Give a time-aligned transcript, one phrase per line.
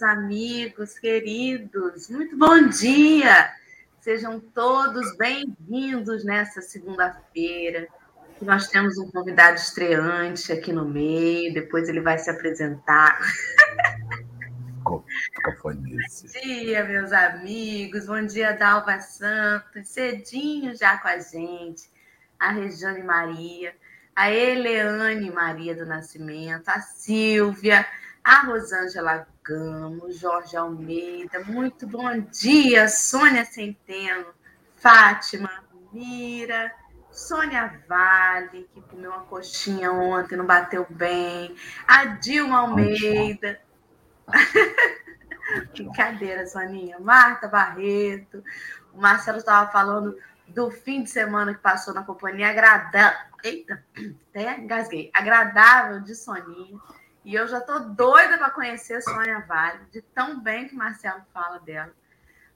[0.00, 2.08] meus amigos queridos.
[2.08, 3.52] Muito bom dia.
[4.00, 7.86] Sejam todos bem-vindos nessa segunda-feira.
[8.40, 13.18] Nós temos um convidado estreante aqui no meio, depois ele vai se apresentar.
[14.82, 15.04] Bom
[16.42, 18.06] dia, meus amigos.
[18.06, 19.88] Bom dia, Dalva Santos.
[19.88, 21.90] Cedinho já com a gente.
[22.38, 23.74] A Regiane Maria
[24.20, 27.86] a Eleane Maria do Nascimento, a Silvia,
[28.30, 34.26] a Rosângela Gamo, Jorge Almeida, muito bom dia, Sônia Centeno,
[34.76, 35.50] Fátima,
[35.92, 36.72] Mira,
[37.10, 41.56] Sônia Vale, que comeu uma coxinha ontem, não bateu bem,
[41.88, 43.60] a Dilma Almeida.
[45.74, 47.00] Brincadeira, Soninha.
[47.00, 48.44] Marta Barreto.
[48.94, 53.18] O Marcelo estava falando do fim de semana que passou na companhia agradável.
[53.42, 53.84] Eita,
[54.30, 55.10] até engasguei.
[55.12, 56.78] Agradável de Soninha.
[57.30, 60.76] E eu já tô doida para conhecer a Sônia Vale, de tão bem que o
[60.78, 61.94] Marcelo fala dela.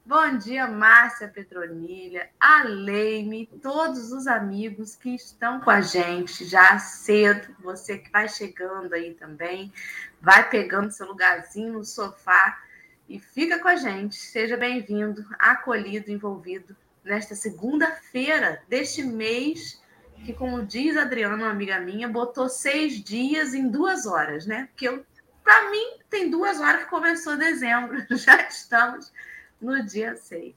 [0.04, 6.76] Bom dia, Márcia Petronilha, a Leime, todos os amigos que estão com a gente já
[6.80, 7.54] cedo.
[7.60, 9.72] Você que vai chegando aí também,
[10.20, 12.60] vai pegando seu lugarzinho no sofá
[13.08, 14.16] e fica com a gente.
[14.16, 19.80] Seja bem-vindo, acolhido, envolvido nesta segunda-feira deste mês,
[20.24, 24.68] que, como diz a Adriana, uma amiga minha, botou seis dias em duas horas, né?
[24.72, 25.04] Porque
[25.42, 29.12] para mim tem duas horas que começou dezembro, já estamos
[29.60, 30.54] no dia seis.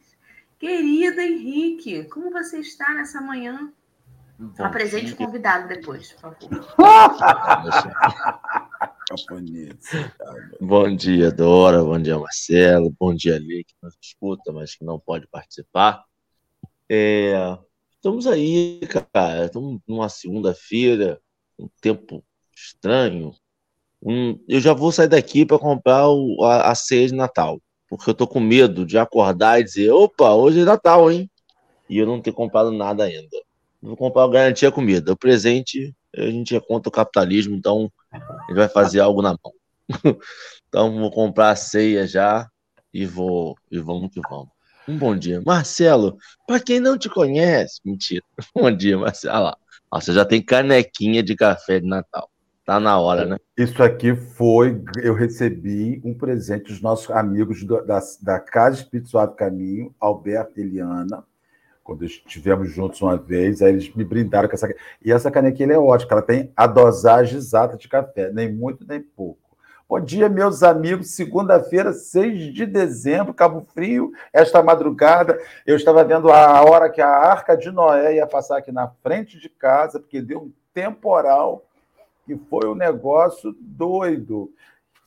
[0.57, 3.71] Querido Henrique, como você está nessa manhã?
[4.39, 6.75] Bom, Apresente o convidado depois, por favor.
[10.61, 11.83] Bom dia, Dora.
[11.83, 12.95] Bom dia, Marcelo.
[12.99, 16.03] Bom dia, Lê, que nos escuta, mas que não pode participar.
[16.89, 17.57] É,
[17.97, 19.45] estamos aí, cara.
[19.45, 21.19] Estamos numa segunda-feira,
[21.59, 22.23] um tempo
[22.55, 23.33] estranho.
[24.01, 27.59] Um, eu já vou sair daqui para comprar o, a, a ceia de Natal,
[27.89, 31.29] porque eu tô com medo de acordar e dizer: opa, hoje é Natal, hein?
[31.89, 33.37] E eu não ter comprado nada ainda.
[33.81, 35.13] Vou comprar garantia comida.
[35.13, 37.91] O presente, a gente é contra o capitalismo, então
[38.47, 39.53] gente vai fazer algo na mão.
[40.67, 42.49] então vou comprar a ceia já
[42.93, 44.56] e vou e vamos que vamos.
[44.87, 45.41] Um bom dia.
[45.45, 46.17] Marcelo,
[46.47, 48.23] para quem não te conhece, mentira.
[48.55, 49.35] Bom dia, Marcelo.
[49.35, 49.57] Olha lá.
[49.99, 52.29] você já tem canequinha de café de Natal.
[52.65, 53.37] Tá na hora, né?
[53.57, 54.81] Isso aqui foi.
[55.01, 60.59] Eu recebi um presente dos nossos amigos do, da, da Casa Espírito Suave Caminho, Alberto
[60.59, 61.23] e Eliana,
[61.83, 63.61] quando estivemos juntos uma vez.
[63.61, 64.73] Aí eles me brindaram com essa.
[65.03, 69.01] E essa canequinha é ótima, ela tem a dosagem exata de café, nem muito nem
[69.01, 69.46] pouco.
[69.89, 71.11] Bom dia, meus amigos.
[71.11, 74.11] Segunda-feira, 6 de dezembro, Cabo Frio.
[74.33, 78.69] Esta madrugada, eu estava vendo a hora que a arca de Noé ia passar aqui
[78.69, 81.63] na frente de casa, porque deu um temporal
[82.25, 84.51] que foi um negócio doido.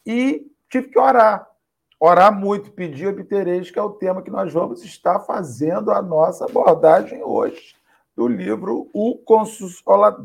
[0.07, 1.47] E tive que orar.
[2.01, 6.47] Orar muito, pedir obtereis, que é o tema que nós vamos estar fazendo a nossa
[6.47, 7.77] abordagem hoje,
[8.17, 10.23] do livro O Consolador.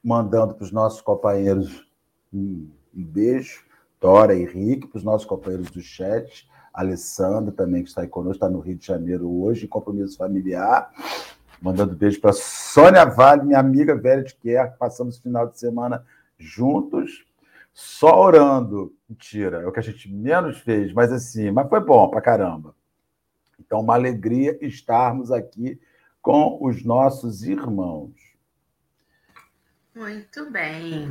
[0.00, 1.87] Mandando para os nossos companheiros
[2.32, 3.64] um, beijo,
[4.00, 8.36] Dora e Henrique, para os nossos companheiros do chat, Alessandra também, que está aí conosco,
[8.36, 10.90] está no Rio de Janeiro hoje, em compromisso familiar.
[11.60, 16.04] Mandando beijo para Sônia Vale, minha amiga velha de guerra, passamos o final de semana
[16.38, 17.26] juntos,
[17.72, 18.94] só orando.
[19.08, 22.74] Mentira, é o que a gente menos fez, mas assim, mas foi bom para caramba.
[23.58, 25.80] Então, uma alegria estarmos aqui
[26.22, 28.12] com os nossos irmãos.
[29.94, 31.08] Muito bem.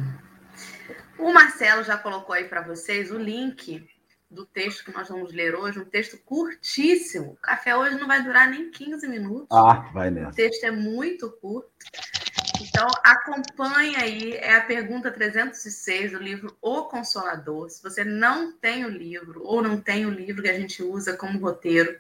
[1.18, 3.88] O Marcelo já colocou aí para vocês o link
[4.30, 7.32] do texto que nós vamos ler hoje, um texto curtíssimo.
[7.32, 9.48] O café hoje não vai durar nem 15 minutos.
[9.52, 10.32] Ah, vai nessa.
[10.32, 11.70] O texto é muito curto.
[12.60, 17.70] Então, acompanhe aí, é a pergunta 306 do livro O Consolador.
[17.70, 21.16] Se você não tem o livro, ou não tem o livro que a gente usa
[21.16, 22.00] como roteiro,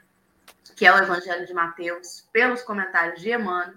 [0.75, 3.75] que é o Evangelho de Mateus, pelos comentários de Emmanuel,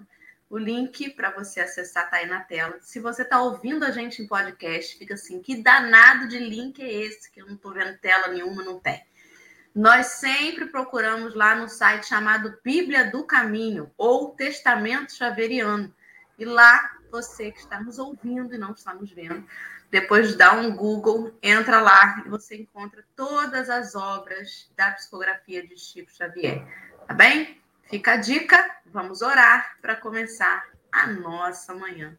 [0.51, 2.77] o link para você acessar está aí na tela.
[2.81, 6.91] Se você está ouvindo a gente em podcast, fica assim: que danado de link é
[6.91, 7.31] esse?
[7.31, 9.01] Que eu não estou vendo tela nenhuma, não tem.
[9.73, 15.95] Nós sempre procuramos lá no site chamado Bíblia do Caminho ou Testamento Xaveriano.
[16.37, 19.47] E lá, você que está nos ouvindo e não está nos vendo,
[19.89, 25.77] depois dá um Google, entra lá e você encontra todas as obras da psicografia de
[25.77, 26.61] Chico Xavier.
[27.07, 27.60] Tá bem?
[27.91, 32.17] Fica a dica, vamos orar para começar a nossa manhã.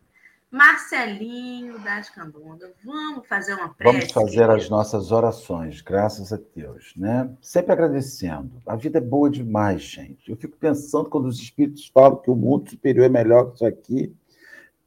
[0.51, 3.91] Marcelinho das Candonga, vamos fazer uma prece?
[3.91, 7.35] Vamos fazer as nossas orações, graças a Deus, né?
[7.41, 8.61] Sempre agradecendo.
[8.67, 10.31] A vida é boa demais, gente.
[10.31, 13.65] Eu fico pensando quando os espíritos falam que o mundo superior é melhor que isso
[13.65, 14.15] aqui,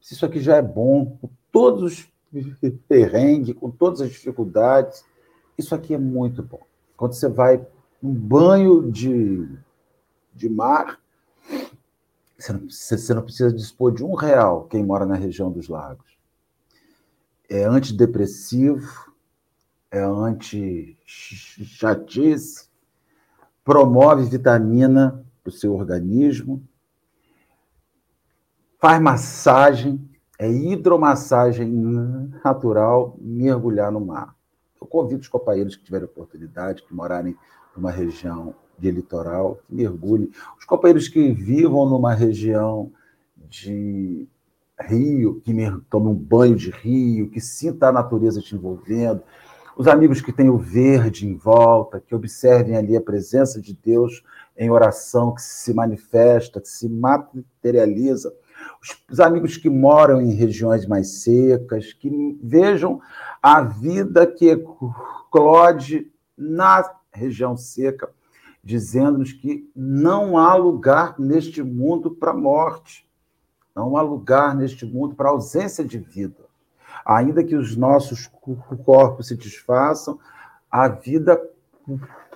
[0.00, 2.08] se isso aqui já é bom, por todos os
[2.86, 5.04] perrengue, com todas as dificuldades.
[5.58, 6.64] Isso aqui é muito bom.
[6.96, 7.60] Quando você vai
[8.00, 9.48] um banho de,
[10.36, 11.00] de mar,
[12.38, 16.16] você não, você não precisa dispor de um real quem mora na região dos lagos.
[17.48, 19.12] É antidepressivo,
[19.90, 22.68] é anti-chatice,
[23.64, 26.62] promove vitamina para o seu organismo,
[28.78, 30.06] faz massagem,
[30.38, 31.72] é hidromassagem
[32.44, 34.36] natural, mergulhar no mar.
[34.78, 37.34] Eu convido os companheiros que tiverem oportunidade, que morarem
[37.74, 40.30] numa região de litoral, que mergulhem.
[40.58, 42.92] Os companheiros que vivam numa região
[43.48, 44.28] de
[44.80, 45.52] rio, que
[45.88, 49.22] tomem um banho de rio, que sinta a natureza te envolvendo.
[49.76, 54.22] Os amigos que têm o verde em volta, que observem ali a presença de Deus
[54.56, 58.32] em oração, que se manifesta, que se materializa
[59.10, 63.00] os amigos que moram em regiões mais secas, que vejam
[63.42, 68.10] a vida que eclode na região seca,
[68.66, 73.08] dizendo-nos que não há lugar neste mundo para morte,
[73.72, 76.44] não há lugar neste mundo para ausência de vida.
[77.04, 78.28] Ainda que os nossos
[78.84, 80.18] corpos se desfaçam,
[80.68, 81.40] a vida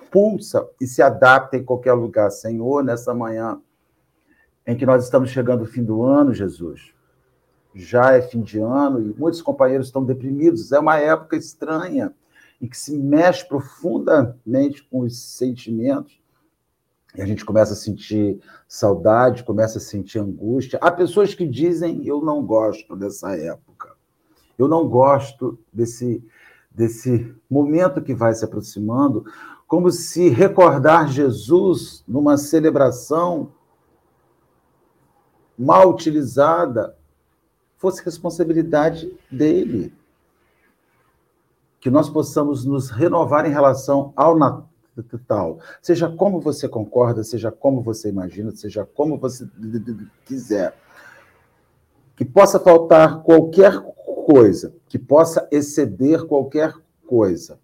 [0.09, 2.31] pulsa e se adapta em qualquer lugar.
[2.31, 3.59] Senhor, nessa manhã,
[4.65, 6.93] em que nós estamos chegando ao fim do ano, Jesus.
[7.75, 10.71] Já é fim de ano e muitos companheiros estão deprimidos.
[10.71, 12.13] É uma época estranha
[12.61, 16.20] em que se mexe profundamente com os sentimentos.
[17.15, 20.79] E a gente começa a sentir saudade, começa a sentir angústia.
[20.81, 23.95] Há pessoas que dizem: Eu não gosto dessa época.
[24.57, 26.23] Eu não gosto desse,
[26.69, 29.25] desse momento que vai se aproximando,
[29.67, 33.51] como se recordar Jesus numa celebração
[35.57, 36.97] mal utilizada,
[37.77, 39.93] fosse responsabilidade dele.
[41.79, 44.70] Que nós possamos nos renovar em relação ao Natal.
[45.81, 49.47] Seja como você concorda, seja como você imagina, seja como você
[50.25, 50.75] quiser.
[52.15, 53.79] Que possa faltar qualquer
[54.25, 56.73] coisa, que possa exceder qualquer
[57.07, 57.59] coisa,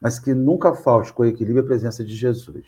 [0.00, 2.66] mas que nunca falte com equilíbrio a presença de Jesus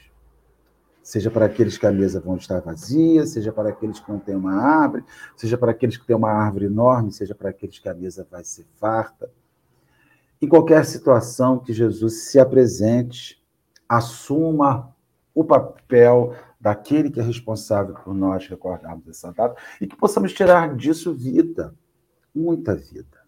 [1.09, 4.37] seja para aqueles que a mesa vão estar vazia, seja para aqueles que não têm
[4.37, 5.03] uma árvore,
[5.35, 8.45] seja para aqueles que têm uma árvore enorme, seja para aqueles que a mesa vai
[8.45, 9.31] ser farta.
[10.41, 13.38] Em qualquer situação que Jesus se apresente,
[13.89, 14.95] assuma
[15.35, 20.75] o papel daquele que é responsável por nós recordarmos essa data e que possamos tirar
[20.75, 21.75] disso vida,
[22.35, 23.19] muita vida.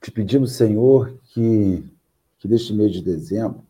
[0.00, 1.84] Te pedimos, Senhor, que,
[2.38, 3.68] que neste mês de dezembro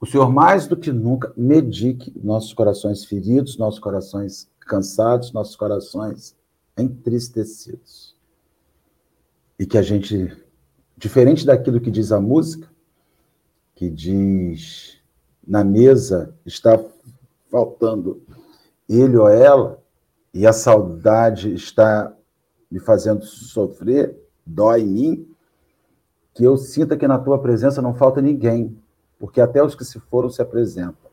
[0.00, 6.36] o Senhor, mais do que nunca, medique nossos corações feridos, nossos corações cansados, nossos corações
[6.76, 8.16] entristecidos.
[9.58, 10.36] E que a gente,
[10.96, 12.70] diferente daquilo que diz a música,
[13.78, 15.00] que diz
[15.46, 16.84] na mesa está
[17.48, 18.20] faltando
[18.88, 19.80] ele ou ela,
[20.34, 22.12] e a saudade está
[22.68, 25.36] me fazendo sofrer, dói em mim,
[26.34, 28.76] que eu sinta que na tua presença não falta ninguém,
[29.16, 31.08] porque até os que se foram se apresentam,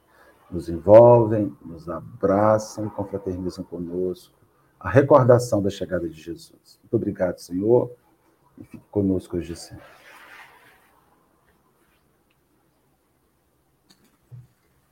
[0.49, 4.33] nos envolvem, nos abraçam confraternizam conosco.
[4.79, 6.79] A recordação da chegada de Jesus.
[6.81, 7.91] Muito obrigado, Senhor,
[8.57, 10.04] e fique conosco hoje sempre.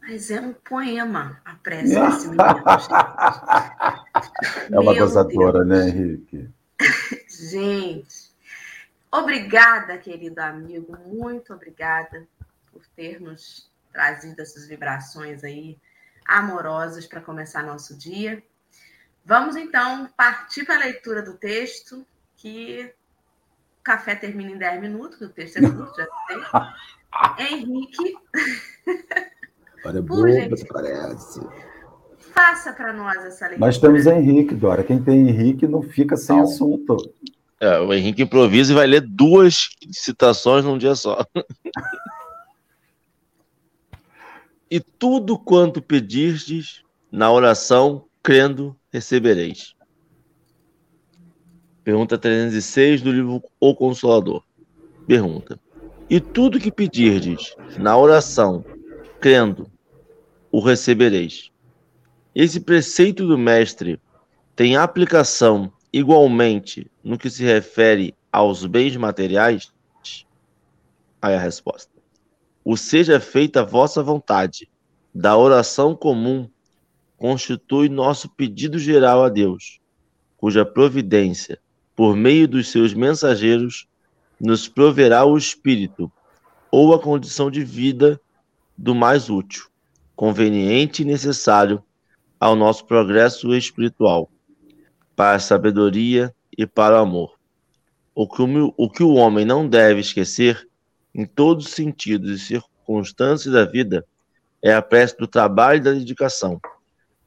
[0.06, 2.44] Mas é um poema a prece desse menino,
[4.70, 6.50] É uma gozadora, né, Henrique?
[7.30, 8.34] gente,
[9.10, 12.28] obrigada, querido amigo, muito obrigada
[12.70, 15.80] por ter nos trazido essas vibrações aí
[16.26, 18.44] amorosas para começar nosso dia.
[19.24, 22.06] Vamos então partir para a leitura do texto,
[22.36, 22.94] que
[23.80, 26.42] o café termina em 10 minutos, o texto é curto, já sei.
[27.48, 28.18] Henrique.
[29.86, 31.42] Olha, boa, gente, parece.
[32.34, 33.60] Faça para nós essa leitura.
[33.60, 34.84] Nós temos Henrique, Dora.
[34.84, 36.44] Quem tem Henrique não fica sem não.
[36.44, 36.98] assunto.
[37.60, 41.26] É, o Henrique improvisa e vai ler duas citações num dia só.
[44.70, 49.76] E tudo quanto pedirdes na oração, crendo, recebereis.
[51.84, 54.44] Pergunta 306 do livro O Consolador.
[55.06, 55.60] Pergunta:
[56.10, 58.66] E tudo que pedirdes na oração,
[59.20, 59.70] crendo,
[60.54, 61.52] o recebereis.
[62.34, 64.00] Esse preceito do Mestre
[64.56, 69.74] tem aplicação igualmente no que se refere aos bens materiais?
[71.20, 71.92] Aí a resposta
[72.64, 74.70] o seja feita a vossa vontade,
[75.14, 76.50] da oração comum,
[77.18, 79.80] constitui nosso pedido geral a Deus,
[80.38, 81.60] cuja providência
[81.96, 83.88] por meio dos seus mensageiros,
[84.40, 86.12] nos proverá o espírito
[86.72, 88.20] ou a condição de vida
[88.78, 89.66] do mais útil,
[90.16, 91.84] conveniente e necessário
[92.40, 94.30] ao nosso progresso espiritual,
[95.16, 97.40] para a sabedoria e para o amor.
[98.14, 100.68] O que o, o que o homem não deve esquecer,
[101.16, 104.06] em todos os sentidos e circunstâncias da vida,
[104.62, 106.60] é a prece do trabalho e da dedicação,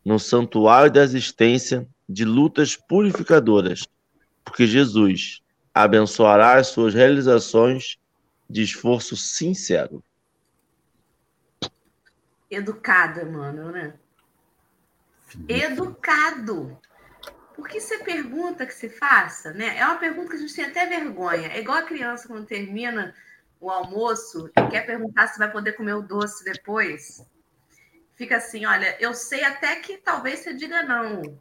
[0.05, 3.85] no santuário da existência de lutas purificadoras,
[4.45, 5.41] porque Jesus
[5.75, 7.99] abençoará as suas realizações
[8.49, 10.03] de esforço sincero.
[12.51, 13.95] Educado, Emmanuel, né?
[15.49, 16.79] Educado.
[17.55, 19.79] Por que você pergunta que se faça, né?
[19.79, 21.49] É uma pergunta que a gente tem até vergonha.
[21.49, 23.15] É igual a criança quando termina
[23.61, 27.27] o almoço e quer perguntar se vai poder comer o doce depois.
[28.15, 31.39] Fica assim, olha, eu sei até que talvez você diga não,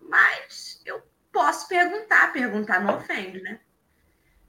[0.00, 2.32] mas eu posso perguntar.
[2.32, 3.60] Perguntar não ofende, né?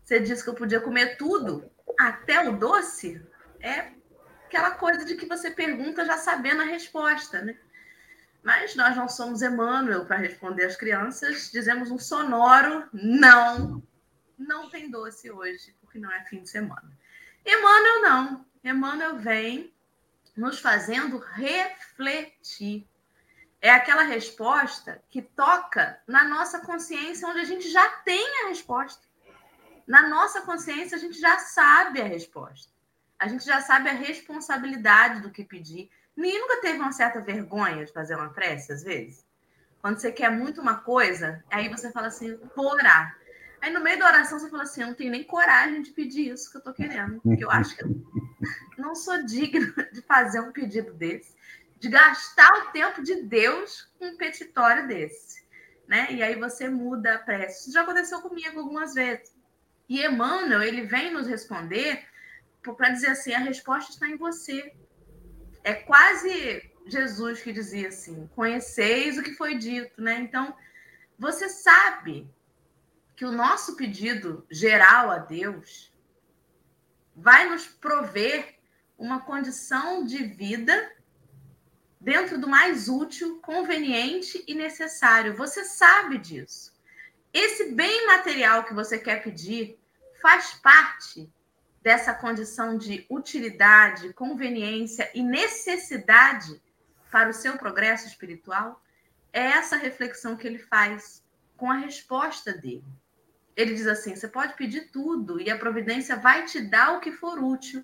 [0.03, 3.21] Você disse que eu podia comer tudo, até o doce.
[3.61, 3.91] É
[4.49, 7.55] aquela coisa de que você pergunta já sabendo a resposta, né?
[8.41, 11.51] Mas nós não somos Emmanuel para responder às crianças.
[11.51, 13.83] Dizemos um sonoro não.
[14.37, 16.97] Não tem doce hoje, porque não é fim de semana.
[17.45, 18.45] Emmanuel não.
[18.63, 19.71] Emmanuel vem
[20.35, 22.87] nos fazendo refletir.
[23.61, 29.05] É aquela resposta que toca na nossa consciência, onde a gente já tem a resposta.
[29.85, 32.78] Na nossa consciência, a gente já sabe a resposta.
[33.19, 35.91] A gente já sabe a responsabilidade do que pedir.
[36.15, 39.25] Ninguém nunca teve uma certa vergonha de fazer uma prece, às vezes?
[39.81, 43.17] Quando você quer muito uma coisa, aí você fala assim, vou orar.
[43.61, 46.31] Aí no meio da oração você fala assim, eu não tenho nem coragem de pedir
[46.31, 47.89] isso que eu tô querendo, porque eu acho que eu
[48.77, 51.35] não sou digna de fazer um pedido desse,
[51.77, 55.43] de gastar o tempo de Deus com um petitório desse,
[55.87, 56.07] né?
[56.11, 57.61] E aí você muda a prece.
[57.61, 59.33] Isso já aconteceu comigo algumas vezes.
[59.87, 62.05] E Emmanuel, ele vem nos responder
[62.75, 64.73] para dizer assim, a resposta está em você.
[65.63, 70.19] É quase Jesus que dizia assim, conheceis o que foi dito, né?
[70.19, 70.55] Então,
[71.17, 72.29] você sabe
[73.15, 75.93] que o nosso pedido geral a Deus
[77.15, 78.57] vai nos prover
[78.97, 80.91] uma condição de vida
[81.99, 85.35] dentro do mais útil, conveniente e necessário.
[85.35, 86.73] Você sabe disso.
[87.33, 89.77] Esse bem material que você quer pedir
[90.21, 91.31] faz parte
[91.81, 96.61] dessa condição de utilidade, conveniência e necessidade
[97.11, 98.81] para o seu progresso espiritual?
[99.31, 101.23] É essa reflexão que ele faz
[101.55, 102.85] com a resposta dele.
[103.55, 107.11] Ele diz assim: você pode pedir tudo e a providência vai te dar o que
[107.11, 107.83] for útil,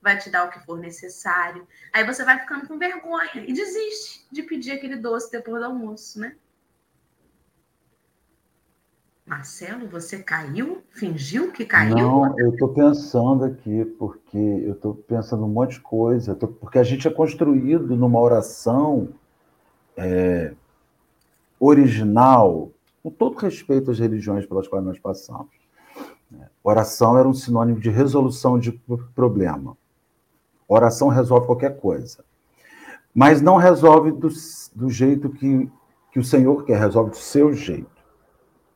[0.00, 1.66] vai te dar o que for necessário.
[1.92, 6.20] Aí você vai ficando com vergonha e desiste de pedir aquele doce depois do almoço,
[6.20, 6.36] né?
[9.26, 10.84] Marcelo, você caiu?
[10.90, 11.96] Fingiu que caiu?
[11.96, 16.78] Não, eu estou pensando aqui, porque eu estou pensando um monte de coisa, tô, porque
[16.78, 19.08] a gente é construído numa oração
[19.96, 20.54] é,
[21.58, 22.70] original
[23.02, 25.50] com todo respeito às religiões pelas quais nós passamos.
[26.62, 28.72] Oração era um sinônimo de resolução de
[29.14, 29.76] problema.
[30.68, 32.24] Oração resolve qualquer coisa.
[33.14, 34.28] Mas não resolve do,
[34.74, 35.70] do jeito que,
[36.12, 37.95] que o Senhor quer, resolve do seu jeito.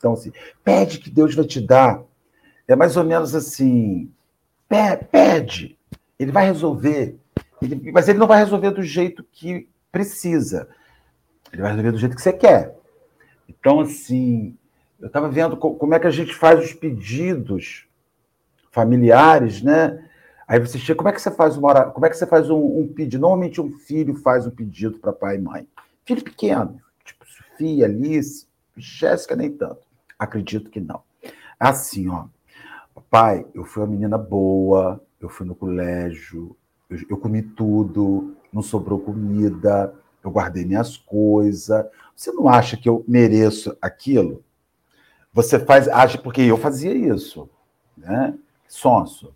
[0.00, 0.33] Então, assim,
[0.64, 2.02] pede que Deus vai te dar.
[2.66, 4.11] É mais ou menos assim:
[4.66, 5.78] pede,
[6.19, 7.19] ele vai resolver.
[7.61, 10.69] Ele, mas ele não vai resolver do jeito que precisa.
[11.52, 12.75] Ele vai resolver do jeito que você quer.
[13.47, 14.57] Então, assim,
[14.99, 17.87] eu estava vendo como é que a gente faz os pedidos
[18.71, 20.02] familiares, né?
[20.49, 22.80] Aí você chega, como é que você faz uma como é que você faz um,
[22.80, 23.21] um pedido?
[23.21, 25.69] Normalmente um filho faz um pedido para pai e mãe.
[26.07, 29.89] Filho pequeno, tipo Sofia, Alice, Jéssica nem tanto.
[30.21, 31.03] Acredito que não.
[31.59, 32.27] Assim, ó.
[33.09, 36.55] Pai, eu fui uma menina boa, eu fui no colégio,
[36.91, 41.87] eu, eu comi tudo, não sobrou comida, eu guardei minhas coisas.
[42.15, 44.45] Você não acha que eu mereço aquilo?
[45.33, 47.49] Você faz, acha porque eu fazia isso,
[47.97, 48.37] né?
[48.69, 49.35] Sonso.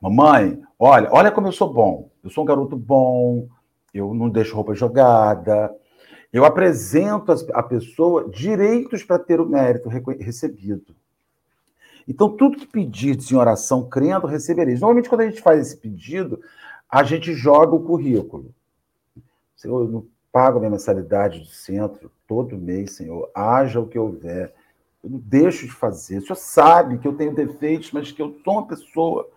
[0.00, 2.08] Mamãe, olha, olha como eu sou bom.
[2.22, 3.46] Eu sou um garoto bom,
[3.92, 5.70] eu não deixo roupa jogada.
[6.34, 10.92] Eu apresento a pessoa direitos para ter o mérito recebido.
[12.08, 14.80] Então, tudo que pedirdes em oração, crendo, recebereis.
[14.80, 16.40] Normalmente, quando a gente faz esse pedido,
[16.90, 18.52] a gente joga o currículo.
[19.54, 23.30] Senhor, eu pago a minha mensalidade do centro todo mês, Senhor.
[23.32, 24.52] Haja o que houver.
[25.04, 26.18] Eu não deixo de fazer.
[26.18, 29.28] O Senhor sabe que eu tenho defeitos, mas que eu sou uma pessoa.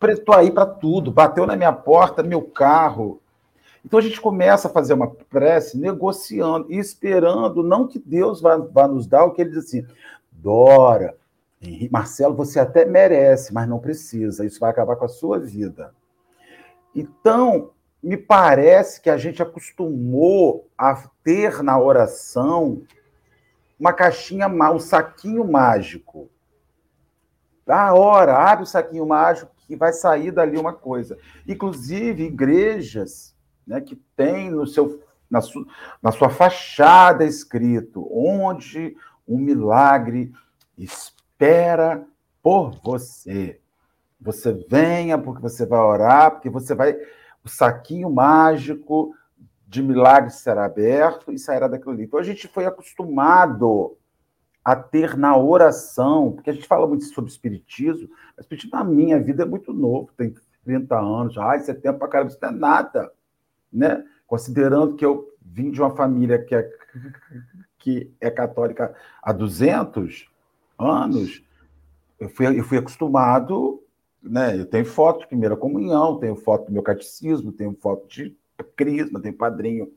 [0.00, 1.10] Estou aí para tudo.
[1.10, 3.20] Bateu na minha porta, meu carro.
[3.84, 8.56] Então a gente começa a fazer uma prece negociando e esperando, não que Deus vá,
[8.56, 9.86] vá nos dar o que ele diz assim:
[10.30, 11.16] Dora,
[11.90, 14.44] Marcelo, você até merece, mas não precisa.
[14.44, 15.94] Isso vai acabar com a sua vida.
[16.94, 17.70] Então,
[18.02, 22.82] me parece que a gente acostumou a ter na oração
[23.78, 26.30] uma caixinha, um saquinho mágico.
[27.66, 31.16] Da hora, abre o saquinho mágico que vai sair dali uma coisa.
[31.46, 33.29] Inclusive, igrejas
[33.70, 35.00] né, que tem no seu,
[35.30, 35.64] na, su,
[36.02, 38.96] na sua fachada escrito onde
[39.26, 40.32] um milagre
[40.76, 42.04] espera
[42.42, 43.60] por você.
[44.20, 46.96] Você venha porque você vai orar, porque você vai.
[47.44, 49.14] O saquinho mágico
[49.68, 52.02] de milagre será aberto e sairá daquilo ali.
[52.02, 53.96] Então a gente foi acostumado
[54.64, 59.18] a ter na oração, porque a gente fala muito sobre espiritismo, mas espiritismo na minha
[59.22, 60.34] vida é muito novo, tem
[60.64, 63.10] 30 anos, ah, isso é tempo para caramba, isso não é nada,
[63.72, 64.04] né?
[64.26, 66.70] Considerando que eu vim de uma família que é,
[67.78, 70.30] que é católica há 200
[70.78, 71.42] anos,
[72.18, 73.82] eu fui, eu fui acostumado,
[74.22, 74.58] né?
[74.58, 78.36] Eu tenho foto de primeira comunhão, tenho foto do meu catecismo, tenho foto de
[78.76, 79.90] crisma, tenho padrinho.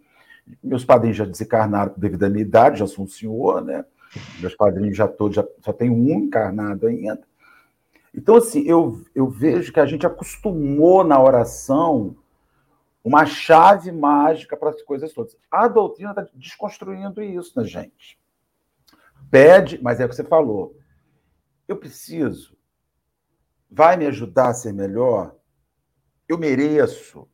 [0.64, 3.86] Meus padrinhos já desencarnaram devido à minha idade, já sou um senhor, né?
[4.40, 7.22] Meus padrinhos já todos, já, só tem um encarnado ainda.
[8.16, 12.16] Então, assim, eu, eu vejo que a gente acostumou na oração
[13.04, 15.36] uma chave mágica para as coisas todas.
[15.52, 18.20] A doutrina está desconstruindo isso na gente.
[19.30, 20.78] Pede, mas é o que você falou.
[21.68, 22.58] Eu preciso.
[23.70, 25.36] Vai me ajudar a ser melhor?
[26.28, 27.28] Eu mereço.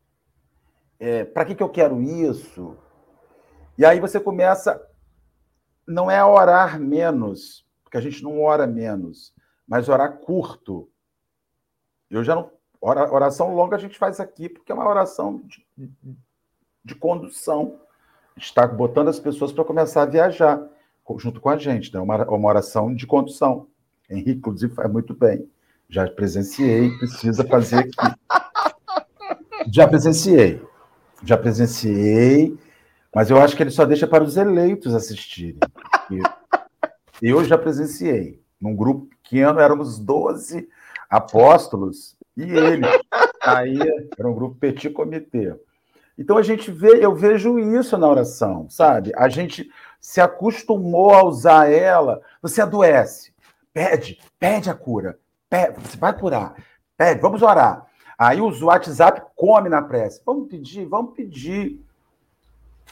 [0.97, 2.77] É, para que, que eu quero isso?
[3.77, 4.85] E aí você começa
[5.89, 9.33] não é orar menos, porque a gente não ora menos,
[9.67, 10.89] mas orar curto.
[12.09, 12.51] Eu já não.
[12.81, 15.65] Oração longa a gente faz aqui, porque é uma oração de,
[16.83, 17.79] de condução.
[18.37, 20.61] Está botando as pessoas para começar a viajar
[21.17, 21.99] junto com a gente, né?
[21.99, 23.67] uma, uma oração de condução.
[24.09, 25.49] Henrique, inclusive, faz muito bem.
[25.89, 28.15] Já presenciei, precisa fazer aqui.
[29.71, 30.61] Já presenciei.
[31.23, 32.57] Já presenciei
[33.13, 35.59] mas eu acho que ele só deixa para os eleitos assistirem.
[37.21, 38.41] Eu já presenciei.
[38.61, 40.67] Num grupo pequeno, éramos 12
[41.09, 42.85] apóstolos e ele.
[43.41, 43.77] Aí
[44.17, 45.55] era um grupo petit comitê.
[46.17, 49.11] Então a gente vê, eu vejo isso na oração, sabe?
[49.15, 52.21] A gente se acostumou a usar ela.
[52.41, 53.33] Você adoece,
[53.73, 55.17] pede, pede a cura,
[55.49, 56.55] pede, você vai curar,
[56.97, 57.87] pede, vamos orar.
[58.17, 60.21] Aí o WhatsApp come na prece.
[60.25, 61.79] Vamos pedir, vamos pedir.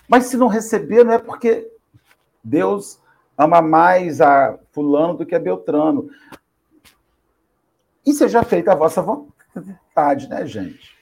[0.08, 1.70] Mas se não receber, não é porque
[2.42, 3.02] Deus
[3.38, 6.10] ama mais a fulano do que a Beltrano.
[8.06, 9.34] E seja feita a vossa vontade,
[10.30, 10.96] né, gente?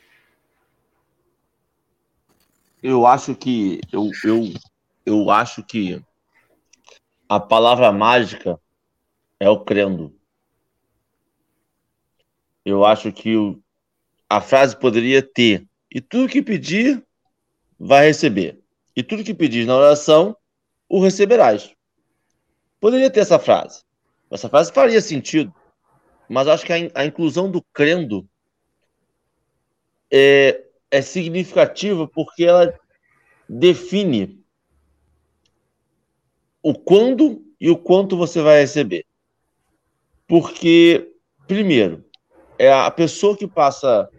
[2.81, 4.53] Eu acho que eu, eu,
[5.05, 6.03] eu acho que
[7.27, 8.59] a palavra mágica
[9.39, 10.15] é o crendo.
[12.63, 13.59] Eu acho que o,
[14.29, 17.03] a frase poderia ter e tudo que pedir
[17.79, 18.59] vai receber
[18.95, 20.35] e tudo que pedis na oração,
[20.87, 21.71] o receberás.
[22.79, 23.83] Poderia ter essa frase.
[24.31, 25.53] Essa frase faria sentido,
[26.29, 28.27] mas acho que a, a inclusão do crendo
[30.11, 32.73] é, é significativa porque ela
[33.47, 34.43] define
[36.61, 39.05] o quando e o quanto você vai receber.
[40.27, 41.13] Porque,
[41.47, 42.03] primeiro,
[42.57, 44.09] é a pessoa que passa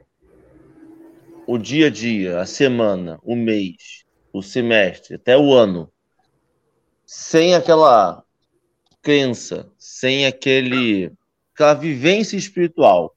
[1.46, 5.90] o dia a dia, a semana, o mês, o semestre, até o ano,
[7.04, 8.24] sem aquela
[9.02, 11.12] crença, sem aquele
[11.54, 13.15] aquela vivência espiritual.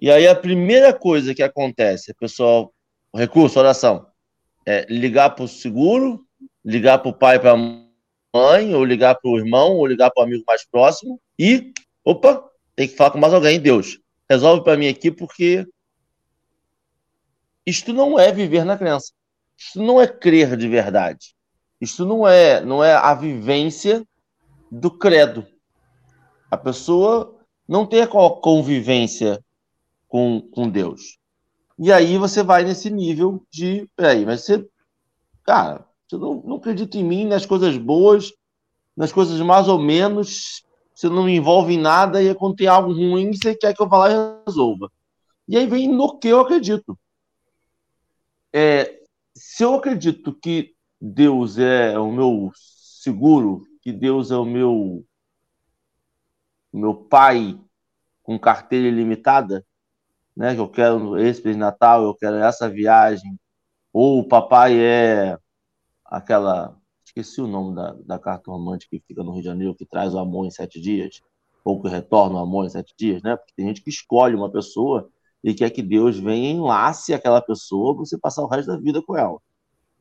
[0.00, 2.72] E aí a primeira coisa que acontece, pessoal,
[3.14, 4.06] recurso, oração,
[4.64, 6.24] é ligar para o seguro,
[6.64, 10.22] ligar para o pai, para a mãe, ou ligar para o irmão, ou ligar para
[10.22, 11.72] o amigo mais próximo e,
[12.04, 13.98] opa, tem que falar com mais alguém, Deus,
[14.30, 15.66] resolve para mim aqui porque
[17.66, 19.12] isto não é viver na crença.
[19.56, 21.34] Isso não é crer de verdade.
[21.80, 24.06] Isso não é, não é a vivência
[24.70, 25.46] do credo.
[26.50, 29.42] A pessoa não tem a convivência
[30.08, 31.18] com, com Deus.
[31.78, 33.88] E aí você vai nesse nível de.
[33.94, 34.68] Peraí, mas você.
[35.44, 38.32] Cara, você não, não acredita em mim, nas coisas boas,
[38.96, 40.64] nas coisas mais ou menos.
[40.94, 43.88] Você não me envolve em nada e quando tem algo ruim, você quer que eu
[43.88, 44.90] vá lá e resolva.
[45.46, 46.98] E aí vem no que eu acredito.
[48.52, 48.98] É,
[49.32, 55.04] se eu acredito que Deus é o meu seguro, que Deus é o meu
[56.72, 57.58] meu pai
[58.22, 59.64] com carteira ilimitada,
[60.38, 60.54] né?
[60.54, 63.38] Que eu quero esse de Natal, eu quero essa viagem,
[63.92, 65.36] ou o papai é
[66.04, 69.84] aquela esqueci o nome da, da carta romântica que fica no Rio de Janeiro, que
[69.84, 71.20] traz o amor em sete dias,
[71.64, 73.36] ou que retorna o amor em sete dias, né?
[73.36, 75.10] Porque tem gente que escolhe uma pessoa
[75.42, 78.76] e quer que Deus venha e enlace aquela pessoa para você passar o resto da
[78.76, 79.38] vida com ela.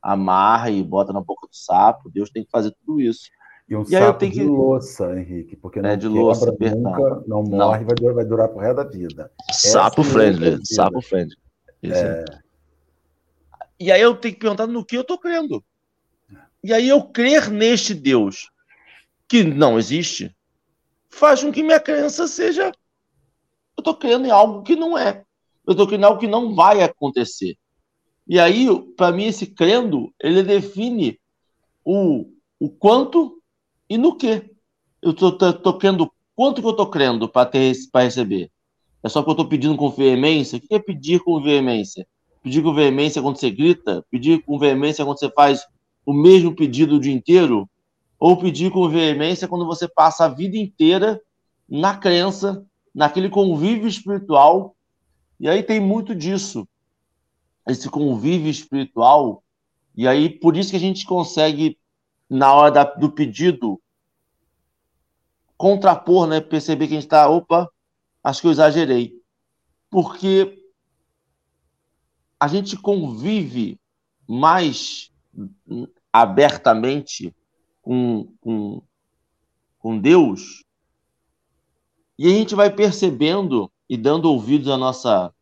[0.02, 3.30] Amarra e bota na boca do sapo, Deus tem que fazer tudo isso.
[3.70, 4.44] E um e sapo de que...
[4.44, 7.86] louça, Henrique, porque não é de louça, nunca, não morre, não.
[7.86, 9.32] Vai, durar, vai durar pro resto da vida.
[9.52, 11.36] Sapo Essa é friendly, sapo friendly.
[11.84, 12.26] É...
[13.80, 15.64] E aí eu tenho que perguntar no que eu tô crendo.
[16.64, 18.50] E aí eu crer neste Deus
[19.28, 20.34] que não existe
[21.10, 22.72] faz com que minha crença seja
[23.78, 25.24] eu tô crendo em algo que não é.
[25.66, 27.56] Eu tô crendo em algo que não vai acontecer.
[28.28, 31.20] E aí, para mim, esse crendo, ele define
[31.86, 32.26] o,
[32.60, 33.37] o quanto
[33.90, 34.50] e no que.
[35.02, 35.78] Eu tô, tô, tô
[36.36, 37.50] quanto que eu tô crendo para
[37.94, 38.52] receber?
[39.04, 40.58] É só que eu tô pedindo com veemência?
[40.58, 42.06] O que é pedir com veemência?
[42.42, 44.04] Pedir com veemência quando você grita?
[44.10, 45.66] Pedir com veemência quando você faz
[46.06, 47.70] o mesmo pedido o dia inteiro?
[48.20, 51.22] Ou pedir com veemência quando você passa a vida inteira
[51.70, 54.76] na crença, naquele convívio espiritual?
[55.40, 56.68] E aí tem muito disso
[57.68, 59.44] esse convívio espiritual.
[59.96, 61.78] E aí, por isso que a gente consegue,
[62.30, 63.82] na hora da, do pedido,
[65.58, 66.42] contrapor, né?
[66.42, 67.70] Perceber que a gente está, opa,
[68.24, 69.14] acho que eu exagerei.
[69.90, 70.64] Porque
[72.40, 73.80] a gente convive
[74.28, 75.12] mais
[76.12, 77.34] abertamente
[77.82, 78.82] com, com,
[79.80, 80.64] com Deus
[82.20, 85.34] e a gente vai percebendo e dando ouvidos à nossa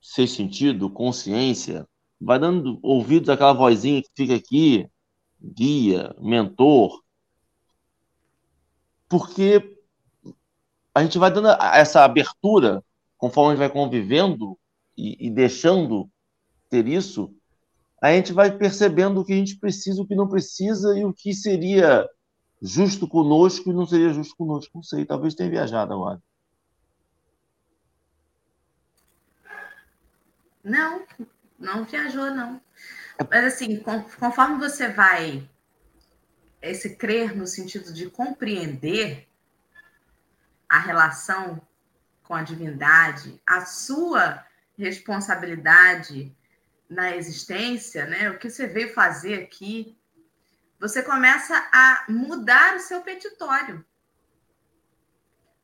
[0.00, 1.86] ser sentido, consciência,
[2.20, 4.88] vai dando ouvidos àquela vozinha que fica aqui,
[5.52, 7.02] guia, mentor,
[9.08, 9.78] porque
[10.94, 12.82] a gente vai dando essa abertura
[13.18, 14.58] conforme a gente vai convivendo
[14.96, 16.10] e, e deixando
[16.68, 17.34] ter isso,
[18.02, 21.12] a gente vai percebendo o que a gente precisa, o que não precisa e o
[21.12, 22.08] que seria
[22.60, 24.72] justo conosco e não seria justo conosco.
[24.74, 26.20] Não sei, talvez tenha viajado agora.
[30.62, 31.02] Não,
[31.58, 32.60] não viajou, não.
[33.30, 35.48] Mas assim, conforme você vai
[36.60, 39.28] esse crer no sentido de compreender
[40.68, 41.60] a relação
[42.22, 44.44] com a divindade, a sua
[44.76, 46.34] responsabilidade
[46.88, 48.30] na existência, né?
[48.30, 49.96] O que você veio fazer aqui,
[50.80, 53.84] você começa a mudar o seu petitório.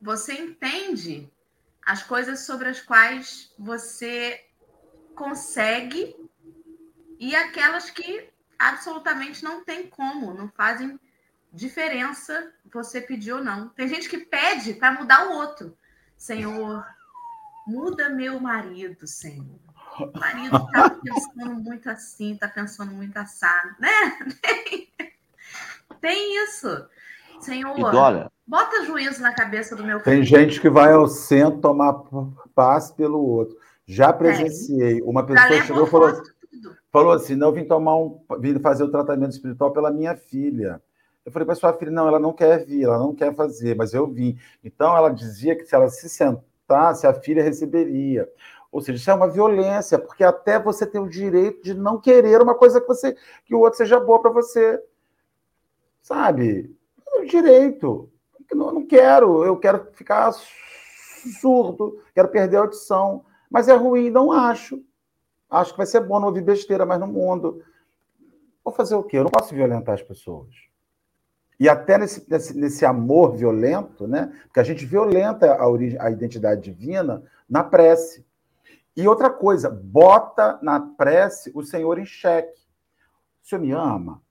[0.00, 1.30] Você entende
[1.82, 4.44] as coisas sobre as quais você
[5.14, 6.14] consegue
[7.20, 8.28] e aquelas que
[8.59, 10.98] absolutamente não tem como, não fazem
[11.52, 13.68] diferença você pedir ou não.
[13.68, 15.76] Tem gente que pede para mudar o outro.
[16.16, 16.85] Senhor,
[17.66, 19.61] muda meu marido, Senhor.
[19.98, 23.90] O marido está pensando muito assim, está pensando muito assado, né?
[26.00, 26.88] Tem isso.
[27.40, 27.74] Senhor,
[28.46, 30.16] bota juízo na cabeça do meu filho.
[30.16, 32.02] Tem gente que vai ao centro tomar
[32.54, 33.59] paz pelo outro.
[33.85, 35.02] Já presenciei.
[35.02, 36.22] Uma pessoa chegou e falou,
[36.90, 38.20] falou assim: não, eu vim tomar um.
[38.38, 40.83] vim fazer o tratamento espiritual pela minha filha.
[41.24, 43.92] Eu falei para sua filha, não, ela não quer vir, ela não quer fazer, mas
[43.92, 44.38] eu vim.
[44.64, 48.29] Então ela dizia que se ela se sentasse, a filha receberia.
[48.72, 52.40] Ou seja, isso é uma violência, porque até você tem o direito de não querer
[52.40, 54.83] uma coisa que você que o outro seja boa para você.
[56.00, 56.74] Sabe?
[57.07, 58.11] É o direito.
[58.50, 60.33] Eu não quero, eu quero ficar
[61.40, 63.24] surdo, quero perder a audição.
[63.50, 64.83] Mas é ruim, não acho.
[65.50, 67.62] Acho que vai ser bom não ouvir besteira mais no mundo.
[68.64, 69.18] Vou fazer o quê?
[69.18, 70.54] Eu não posso violentar as pessoas.
[71.58, 74.32] E até nesse, nesse, nesse amor violento, né?
[74.44, 78.24] Porque a gente violenta a, origem, a identidade divina na prece.
[78.96, 82.60] E outra coisa, bota na prece o Senhor em xeque.
[83.42, 84.22] O Senhor me ama?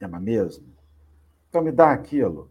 [0.00, 0.66] Me ama mesmo?
[1.48, 2.50] Então me dá aquilo.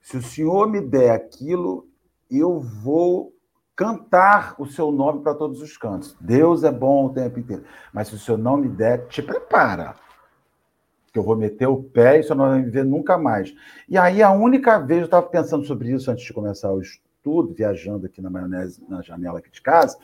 [0.00, 1.88] Se o Senhor me der aquilo,
[2.30, 3.33] eu vou
[3.76, 6.16] cantar o seu nome para todos os cantos.
[6.20, 7.64] Deus é bom o tempo inteiro.
[7.92, 9.94] Mas se o senhor não me der, te prepara.
[11.12, 13.54] Que eu vou meter o pé e senhor não vai me ver nunca mais.
[13.88, 17.54] E aí, a única vez, eu estava pensando sobre isso antes de começar o estudo,
[17.54, 19.96] viajando aqui na maionese, na janela aqui de casa.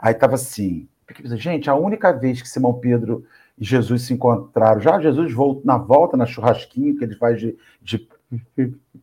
[0.00, 0.88] Aí estava assim:
[1.36, 3.24] gente, a única vez que Simão Pedro
[3.56, 7.56] e Jesus se encontraram, já Jesus volta, na volta, na churrasquinho que ele faz de,
[7.80, 8.08] de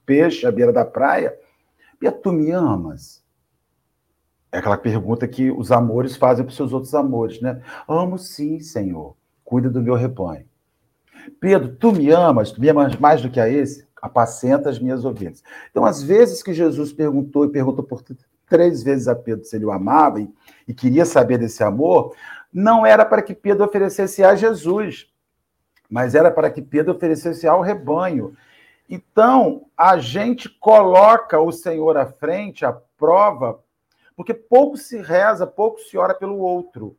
[0.05, 1.37] peixe à beira da praia,
[2.01, 3.24] e tu me amas?
[4.55, 7.61] É aquela pergunta que os amores fazem para os seus outros amores, né?
[7.85, 9.13] Amo sim, Senhor.
[9.43, 10.45] Cuida do meu rebanho.
[11.41, 13.85] Pedro, tu me amas, tu me amas mais do que a esse?
[14.01, 15.43] Apacenta as minhas ovelhas.
[15.69, 18.01] Então, às vezes que Jesus perguntou e perguntou por
[18.47, 20.29] três vezes a Pedro se ele o amava e,
[20.65, 22.15] e queria saber desse amor,
[22.53, 25.11] não era para que Pedro oferecesse a Jesus,
[25.89, 28.33] mas era para que Pedro oferecesse ao rebanho.
[28.89, 33.64] Então, a gente coloca o Senhor à frente, à prova,
[34.15, 36.97] porque pouco se reza, pouco se ora pelo outro.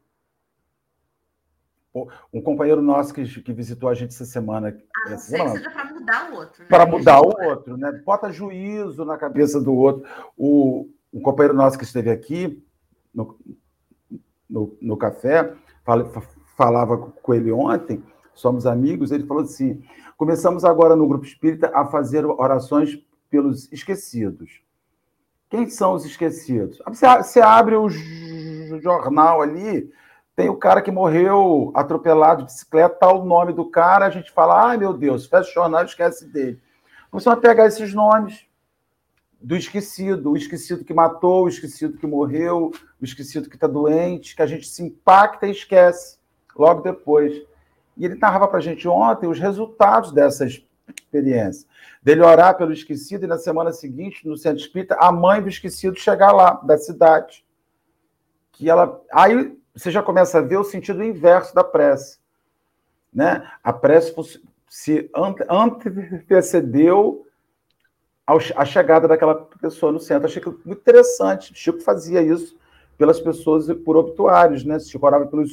[2.31, 4.77] Um companheiro nosso que, que visitou a gente essa semana.
[5.07, 6.63] Ah, semana, que seja para mudar o outro.
[6.63, 6.69] Né?
[6.69, 7.93] Para mudar o outro, né?
[8.05, 10.07] Bota juízo na cabeça do outro.
[10.37, 12.63] O, um companheiro nosso que esteve aqui
[13.15, 13.39] no,
[14.49, 15.55] no, no café,
[16.55, 18.03] falava com ele ontem,
[18.35, 19.83] somos amigos, ele falou assim:
[20.19, 24.66] começamos agora no grupo espírita a fazer orações pelos esquecidos.
[25.49, 26.83] Quem são os esquecidos?
[26.87, 29.91] Você abre o jornal ali,
[30.35, 34.33] tem o cara que morreu atropelado de bicicleta, tá o nome do cara, a gente
[34.33, 36.61] fala, ai meu Deus, fecha o jornal esquece dele.
[37.11, 38.45] Começamos a pegar esses nomes
[39.41, 44.35] do esquecido, o esquecido que matou, o esquecido que morreu, o esquecido que está doente,
[44.35, 46.19] que a gente se impacta e esquece
[46.57, 47.33] logo depois.
[47.97, 50.47] E ele narrava para a gente ontem os resultados dessa
[51.17, 51.67] experiência.
[52.03, 55.99] Dele orar pelo esquecido e na semana seguinte, no centro espírita, a mãe do esquecido
[55.99, 57.45] chegar lá, da cidade.
[58.53, 59.03] Que ela.
[59.13, 62.19] Aí você já começa a ver o sentido inverso da prece.
[63.13, 63.49] Né?
[63.63, 64.15] A prece
[64.69, 65.11] se
[65.49, 67.27] antecedeu
[68.27, 70.27] a chegada daquela pessoa no centro.
[70.27, 71.55] Achei muito interessante.
[71.55, 72.57] Chico fazia isso
[72.99, 74.79] pelas pessoas por obituários, né?
[74.81, 75.53] Chico orava pelos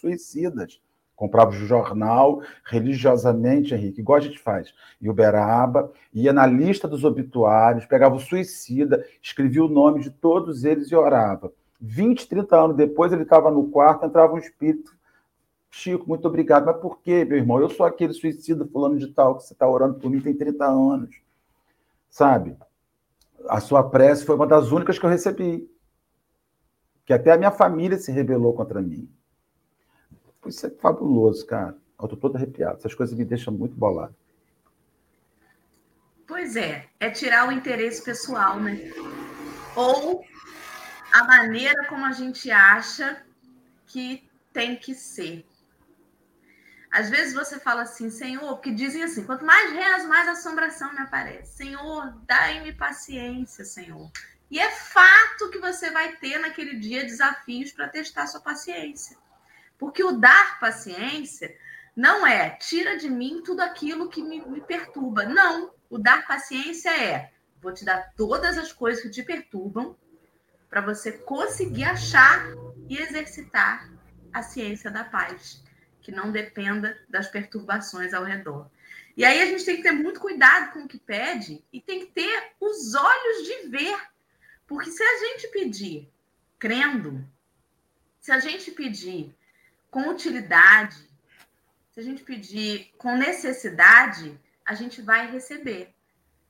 [0.00, 0.80] suicidas
[1.18, 4.72] comprava o jornal religiosamente, Henrique, igual a gente faz.
[5.02, 10.62] Em Uberaba, ia na lista dos obituários, pegava o suicida, escrevia o nome de todos
[10.62, 11.52] eles e orava.
[11.80, 14.96] 20, 30 anos depois, ele estava no quarto, entrava um espírito.
[15.68, 16.66] Chico, muito obrigado.
[16.66, 17.60] Mas por quê, meu irmão?
[17.60, 20.64] Eu sou aquele suicida fulano de tal que você está orando por mim tem 30
[20.64, 21.20] anos.
[22.08, 22.56] Sabe?
[23.48, 25.68] A sua prece foi uma das únicas que eu recebi.
[27.04, 29.10] Que até a minha família se rebelou contra mim.
[30.46, 31.76] Isso é fabuloso, cara.
[31.98, 32.78] Eu estou todo arrepiado.
[32.78, 34.14] Essas coisas me deixam muito bolado.
[36.26, 38.92] Pois é, é tirar o interesse pessoal, né?
[39.74, 40.24] Ou
[41.12, 43.22] a maneira como a gente acha
[43.86, 45.46] que tem que ser.
[46.90, 51.00] Às vezes você fala assim, Senhor, porque dizem assim: quanto mais rezo, mais assombração me
[51.00, 51.56] aparece.
[51.56, 54.10] Senhor, dai-me paciência, Senhor.
[54.50, 59.16] E é fato que você vai ter naquele dia desafios para testar sua paciência.
[59.78, 61.56] Porque o dar paciência
[61.96, 65.24] não é tira de mim tudo aquilo que me, me perturba.
[65.24, 65.72] Não.
[65.88, 69.96] O dar paciência é vou te dar todas as coisas que te perturbam
[70.68, 72.44] para você conseguir achar
[72.88, 73.90] e exercitar
[74.32, 75.62] a ciência da paz,
[76.00, 78.70] que não dependa das perturbações ao redor.
[79.16, 82.00] E aí a gente tem que ter muito cuidado com o que pede e tem
[82.00, 83.98] que ter os olhos de ver.
[84.66, 86.08] Porque se a gente pedir
[86.58, 87.26] crendo,
[88.20, 89.34] se a gente pedir
[89.90, 90.96] com utilidade,
[91.92, 95.94] se a gente pedir com necessidade, a gente vai receber.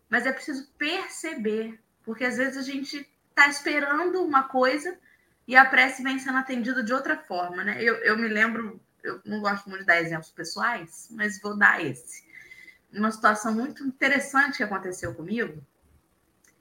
[0.08, 4.98] Mas é preciso perceber, porque às vezes a gente está esperando uma coisa
[5.46, 7.82] e a prece vem sendo atendida de outra forma, né?
[7.82, 11.82] Eu, eu me lembro, eu não gosto muito de dar exemplos pessoais, mas vou dar
[11.84, 12.26] esse.
[12.92, 15.62] Uma situação muito interessante que aconteceu comigo,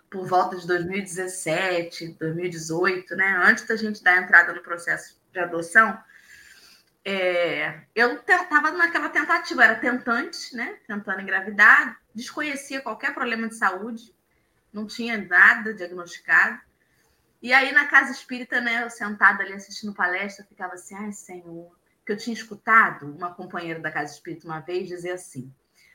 [0.10, 3.42] por volta de 2017, 2018, né?
[3.44, 5.98] Antes da gente dar entrada no processo de adoção,
[7.10, 10.78] é, eu estava naquela tentativa, era tentante, né?
[10.86, 14.13] Tentando engravidar, desconhecia qualquer problema de saúde,
[14.74, 16.60] não tinha nada diagnosticado.
[17.41, 21.72] E aí, na casa espírita, né, eu sentada ali assistindo palestra, ficava assim, ai, Senhor,
[22.06, 25.50] que eu tinha escutado uma companheira da casa espírita uma vez dizer assim: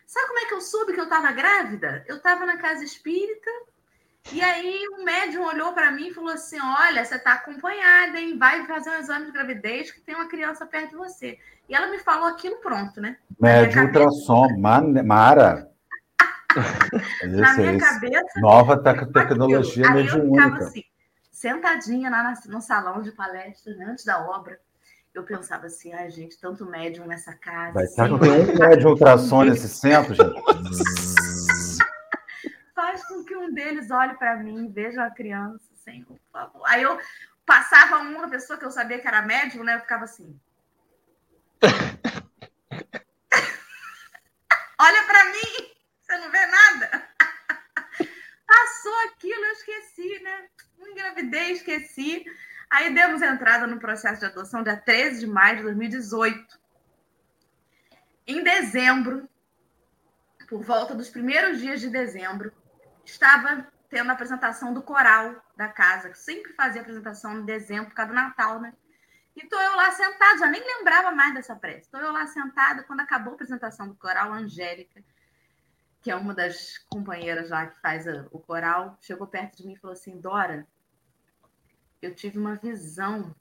[0.07, 2.07] Sabe como é que eu soube que eu estava grávida?
[2.09, 3.51] Eu estava na casa espírita
[4.31, 8.39] e aí o médium olhou para mim e falou assim: Olha, você está acompanhada, hein?
[8.39, 11.39] Vai fazer um exame de gravidez que tem uma criança perto de você.
[11.69, 13.17] E ela me falou aquilo pronto, né?
[13.41, 15.69] Médium ultrassom, Mara.
[17.25, 18.41] Na minha cabeça.
[18.41, 20.65] Nova tecnologia mediúnica.
[20.65, 20.85] Assim,
[21.31, 24.59] sentadinha lá no salão de palestras, né, antes da obra.
[25.15, 27.75] Eu pensava assim, ai, gente, tanto médium nessa casa.
[27.75, 30.33] Vai estar assim, com um médium ultrassom nesse centro, gente.
[33.13, 36.63] com que um deles olhe para mim, veja a criança, Senhor, por favor.
[36.67, 36.99] Aí eu
[37.45, 39.75] passava uma pessoa que eu sabia que era médium, né?
[39.75, 40.41] Eu ficava assim.
[44.79, 45.71] Olha para mim,
[46.01, 47.07] você não vê nada?
[48.47, 50.49] Passou aquilo, eu esqueci, né?
[50.81, 52.25] Engravidei, esqueci.
[52.71, 56.59] Aí demos entrada no processo de adoção dia 13 de maio de 2018.
[58.27, 59.29] Em dezembro,
[60.49, 62.53] por volta dos primeiros dias de dezembro,
[63.05, 67.95] estava tendo a apresentação do coral da casa, que sempre fazia apresentação em dezembro, por
[67.95, 68.73] causa do Natal, né?
[69.37, 71.83] E eu lá sentada, já nem lembrava mais dessa prece.
[71.83, 75.03] Estou eu lá sentada, quando acabou a apresentação do coral, a Angélica,
[76.03, 79.79] que é uma das companheiras lá que faz o coral, chegou perto de mim e
[79.79, 80.67] falou assim: Dora,
[82.03, 83.35] eu tive uma visão.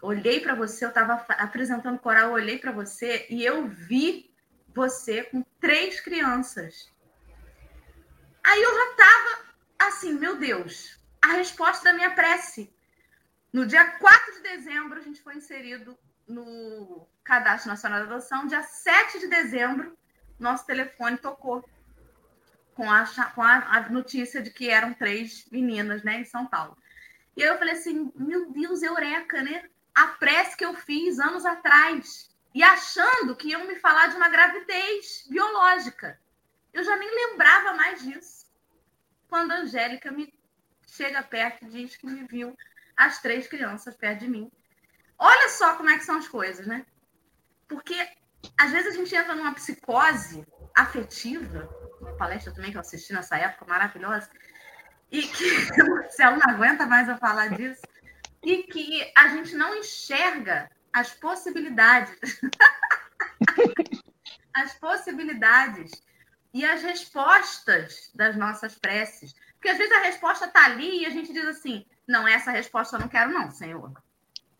[0.00, 4.32] Olhei para você, eu estava apresentando coral, olhei para você e eu vi
[4.74, 6.93] você com três crianças.
[8.44, 8.84] Aí eu já
[10.04, 12.70] assim, meu Deus, a resposta da minha prece.
[13.52, 18.46] No dia 4 de dezembro, a gente foi inserido no Cadastro Nacional de Adoção.
[18.46, 19.96] Dia 7 de dezembro,
[20.38, 21.64] nosso telefone tocou
[22.74, 26.76] com a, com a, a notícia de que eram três meninas né, em São Paulo.
[27.36, 29.68] E aí eu falei assim: meu Deus, eureka, né?
[29.94, 32.30] A prece que eu fiz anos atrás.
[32.52, 36.20] E achando que iam me falar de uma gravidez biológica.
[36.74, 38.44] Eu já nem lembrava mais disso.
[39.28, 40.34] Quando a Angélica me
[40.86, 42.56] chega perto e diz que me viu
[42.96, 44.50] as três crianças perto de mim.
[45.16, 46.84] Olha só como é que são as coisas, né?
[47.68, 47.96] Porque
[48.58, 50.44] às vezes a gente entra numa psicose
[50.76, 51.68] afetiva,
[52.00, 54.28] uma palestra também que eu assisti nessa época maravilhosa,
[55.10, 55.44] e que
[55.82, 57.82] o Marcelo não aguenta mais eu falar disso,
[58.42, 62.18] e que a gente não enxerga as possibilidades.
[64.54, 65.90] as possibilidades
[66.54, 69.34] e as respostas das nossas preces.
[69.54, 72.96] Porque às vezes a resposta está ali e a gente diz assim: não, essa resposta
[72.96, 73.92] eu não quero, não, Senhor.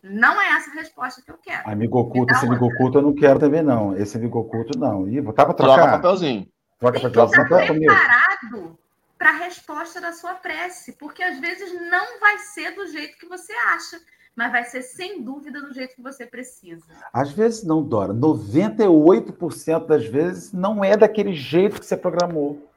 [0.03, 1.71] Não é essa a resposta que eu quero.
[1.71, 3.97] Amigo oculto, esse amigo oculto eu não quero também, não.
[3.97, 5.09] Esse amigo oculto, não.
[5.09, 5.75] Ih, botar para trocar.
[5.77, 6.49] Troca papelzinho.
[6.79, 7.91] Troca Tem papelzinho.
[7.91, 8.79] Estar preparado
[9.17, 13.27] para a resposta da sua prece, porque às vezes não vai ser do jeito que
[13.27, 13.99] você acha,
[14.37, 16.85] mas vai ser sem dúvida do jeito que você precisa.
[17.13, 18.13] Às vezes não, Dora.
[18.13, 22.69] 98% das vezes não é daquele jeito que você programou.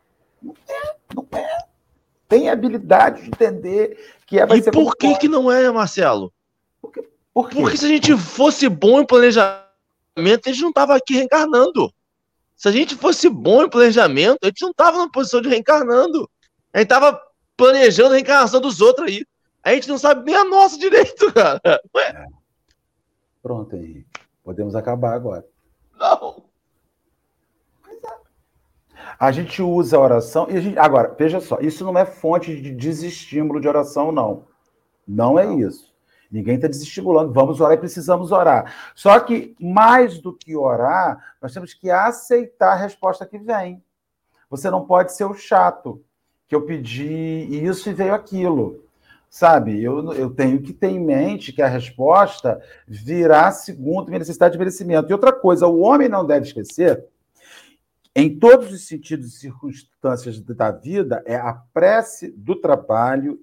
[0.41, 1.57] Não é, não é.
[2.27, 4.69] Tem habilidade de entender que é vai e ser.
[4.69, 6.31] E por que, que não é, Marcelo?
[6.81, 6.91] Por
[7.33, 9.61] Porque se a gente fosse bom em planejamento,
[10.17, 11.91] a gente não estava aqui reencarnando.
[12.55, 16.29] Se a gente fosse bom em planejamento, a gente não estava na posição de reencarnando.
[16.73, 17.21] A gente estava
[17.55, 19.25] planejando a reencarnação dos outros aí.
[19.67, 21.59] A gente não sabe nem a nossa direito, cara.
[21.65, 22.25] É.
[23.43, 24.05] Pronto aí.
[24.41, 25.45] Podemos acabar agora.
[25.99, 26.45] Não.
[27.89, 28.17] É.
[29.19, 30.79] A gente usa a oração e a gente...
[30.79, 34.45] agora, veja só, isso não é fonte de desestímulo de oração, não.
[35.05, 35.93] Não é isso.
[36.31, 37.33] Ninguém está desestimulando.
[37.33, 38.73] Vamos orar e precisamos orar.
[38.95, 43.83] Só que, mais do que orar, nós temos que aceitar a resposta que vem.
[44.49, 46.01] Você não pode ser o chato,
[46.47, 48.86] que eu pedi isso e veio aquilo.
[49.29, 54.53] Sabe, eu, eu tenho que ter em mente que a resposta virá segundo minha necessidade
[54.53, 55.09] de merecimento.
[55.09, 57.05] E outra coisa, o homem não deve esquecer,
[58.15, 63.39] em todos os sentidos e circunstâncias da vida, é a prece do trabalho,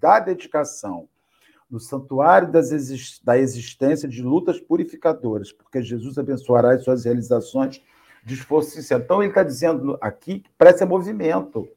[0.00, 1.08] da dedicação
[1.70, 7.80] no santuário das, da existência de lutas purificadoras, porque Jesus abençoará as suas realizações
[8.24, 9.04] de esforço sincero.
[9.04, 11.68] Então, ele está dizendo aqui que prece é movimento.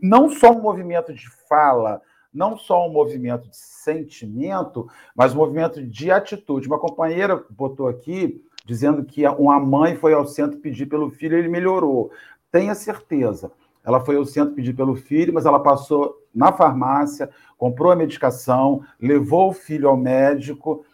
[0.00, 5.82] Não só um movimento de fala, não só um movimento de sentimento, mas um movimento
[5.82, 6.66] de atitude.
[6.66, 11.38] Uma companheira botou aqui dizendo que uma mãe foi ao centro pedir pelo filho e
[11.38, 12.10] ele melhorou.
[12.50, 13.50] Tenha certeza.
[13.84, 18.82] Ela foi ao centro pedir pelo filho, mas ela passou na farmácia, comprou a medicação,
[19.00, 20.84] levou o filho ao médico,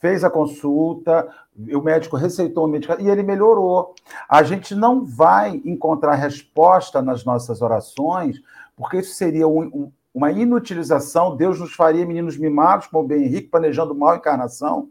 [0.00, 1.26] fez a consulta,
[1.58, 3.94] o médico receitou a medicação e ele melhorou.
[4.28, 8.40] A gente não vai encontrar resposta nas nossas orações,
[8.76, 11.36] porque isso seria um, um, uma inutilização.
[11.36, 14.88] Deus nos faria meninos mimados, como o Ben Henrique, planejando mal encarnação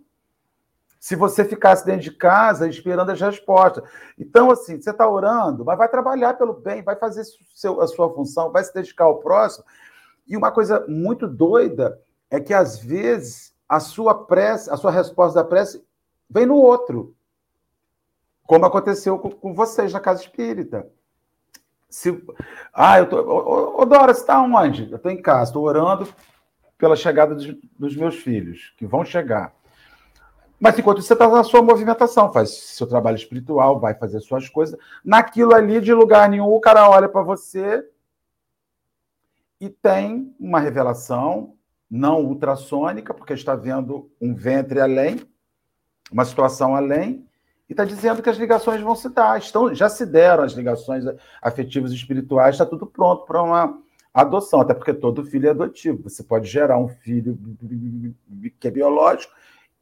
[0.99, 3.83] se você ficasse dentro de casa esperando as respostas.
[4.17, 7.23] Então, assim, você está orando, mas vai trabalhar pelo bem, vai fazer
[7.55, 9.63] seu, a sua função, vai se dedicar ao próximo.
[10.27, 11.97] E uma coisa muito doida
[12.29, 15.81] é que, às vezes, a sua prece, a sua resposta da prece
[16.29, 17.15] vem no outro.
[18.43, 20.87] Como aconteceu com, com vocês na casa espírita.
[21.89, 22.23] Se,
[22.73, 23.17] ah, eu tô.
[23.21, 24.89] Ô, ô Dora, você está onde?
[24.89, 26.07] Eu estou em casa, estou orando
[26.77, 27.47] pela chegada dos,
[27.77, 29.53] dos meus filhos, que vão chegar.
[30.59, 34.77] Mas enquanto você está na sua movimentação, faz seu trabalho espiritual, vai fazer suas coisas.
[35.03, 37.87] Naquilo ali, de lugar nenhum, o cara olha para você
[39.61, 41.55] e tem uma revelação
[41.89, 45.21] não ultrassônica, porque está vendo um ventre além,
[46.11, 47.25] uma situação além,
[47.69, 49.37] e está dizendo que as ligações vão se dar.
[49.37, 51.03] Estão, já se deram as ligações
[51.41, 53.77] afetivas e espirituais, está tudo pronto para uma
[54.13, 56.03] adoção, até porque todo filho é adotivo.
[56.03, 57.37] Você pode gerar um filho
[58.59, 59.33] que é biológico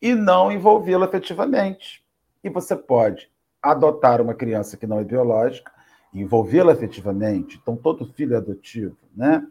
[0.01, 2.03] e não envolvê-lo efetivamente.
[2.43, 3.29] E você pode
[3.61, 5.71] adotar uma criança que não é biológica,
[6.13, 7.59] envolvê-la efetivamente.
[7.61, 9.45] Então, todo filho é adotivo, né?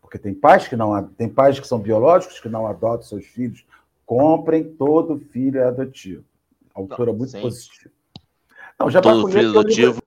[0.00, 3.64] Porque tem pais que não tem pais que são biológicos que não adotam seus filhos.
[4.08, 6.24] Comprem todo filho adotivo.
[6.74, 7.42] Autora não, muito sim.
[7.42, 7.94] positiva.
[8.80, 10.02] Não, já todo filho adotivo,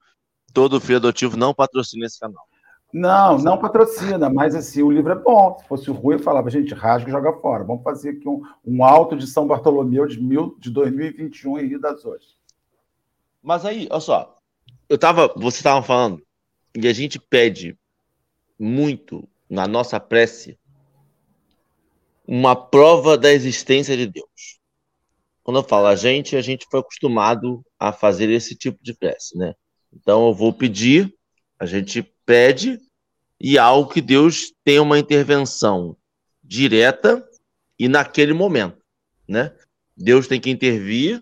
[0.51, 2.43] todo filho adotivo não patrocina esse canal.
[2.91, 5.55] Não, não patrocina, mas assim, o livro é bom.
[5.59, 7.63] Se fosse ruim, eu falava, gente, rasga e joga fora.
[7.63, 11.79] Vamos fazer aqui um, um alto de São Bartolomeu de, mil, de 2021 em Rio
[11.79, 12.35] das Ostras.
[13.39, 14.35] Mas aí, olha só,
[14.89, 16.23] eu tava, você estava falando,
[16.75, 17.77] e a gente pede
[18.57, 20.57] muito na nossa prece
[22.33, 24.57] uma prova da existência de Deus.
[25.43, 29.37] Quando eu falo a gente, a gente foi acostumado a fazer esse tipo de prece,
[29.37, 29.53] né?
[29.91, 31.13] Então eu vou pedir,
[31.59, 32.79] a gente pede
[33.37, 35.97] e algo que Deus tenha uma intervenção
[36.41, 37.21] direta
[37.77, 38.81] e naquele momento,
[39.27, 39.53] né?
[39.97, 41.21] Deus tem que intervir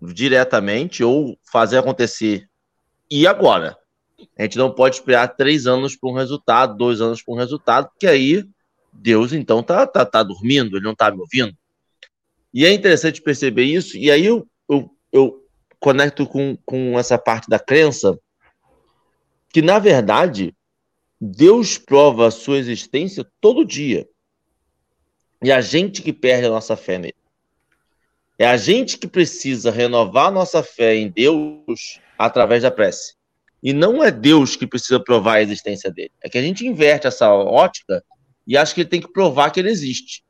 [0.00, 2.48] diretamente ou fazer acontecer
[3.10, 3.76] e agora.
[4.38, 7.88] A gente não pode esperar três anos para um resultado, dois anos para um resultado,
[7.88, 8.44] porque aí
[8.94, 11.54] Deus então tá, tá, tá dormindo, ele não está me ouvindo.
[12.52, 15.44] E é interessante perceber isso, e aí eu, eu, eu
[15.80, 18.18] conecto com, com essa parte da crença,
[19.52, 20.54] que na verdade
[21.20, 24.08] Deus prova a sua existência todo dia.
[25.42, 27.14] E a gente que perde a nossa fé nele.
[28.38, 33.14] É a gente que precisa renovar nossa fé em Deus através da prece.
[33.62, 36.12] E não é Deus que precisa provar a existência dele.
[36.22, 38.04] É que a gente inverte essa ótica
[38.46, 40.24] e acha que ele tem que provar que ele existe.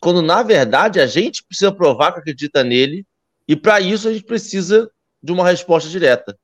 [0.00, 3.06] Quando, na verdade, a gente precisa provar que acredita nele,
[3.46, 4.90] e para isso a gente precisa
[5.22, 6.38] de uma resposta direta.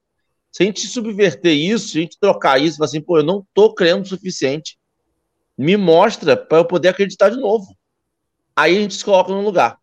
[0.53, 3.75] Se a gente subverter isso, se a gente trocar isso, assim, pô, eu não estou
[3.75, 4.79] crendo o suficiente,
[5.57, 7.75] me mostra para eu poder acreditar de novo.
[8.55, 9.79] Aí a gente se coloca no lugar.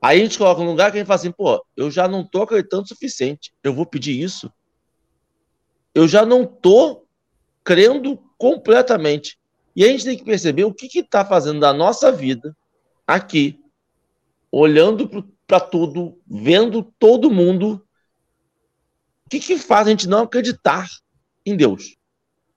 [0.00, 2.20] Aí a gente coloca no lugar que a gente fala assim, pô, eu já não
[2.22, 4.50] estou acreditando o suficiente, eu vou pedir isso
[5.96, 7.08] eu já não estou
[7.64, 9.38] crendo completamente.
[9.76, 12.56] E a gente tem que perceber o que está fazendo da nossa vida
[13.06, 13.62] aqui,
[14.50, 15.08] olhando
[15.46, 17.86] para tudo, vendo todo mundo.
[19.26, 20.88] O que, que faz a gente não acreditar
[21.44, 21.92] em Deus?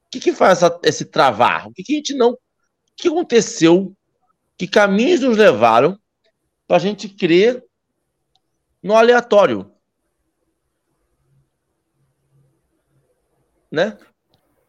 [0.07, 1.67] O que, que faz essa, esse travar?
[1.67, 2.32] O que, que a gente não.
[2.32, 2.39] O
[2.95, 3.93] que aconteceu?
[4.57, 5.99] Que caminhos nos levaram
[6.65, 7.63] para a gente crer
[8.82, 9.72] no aleatório?
[13.72, 13.97] né?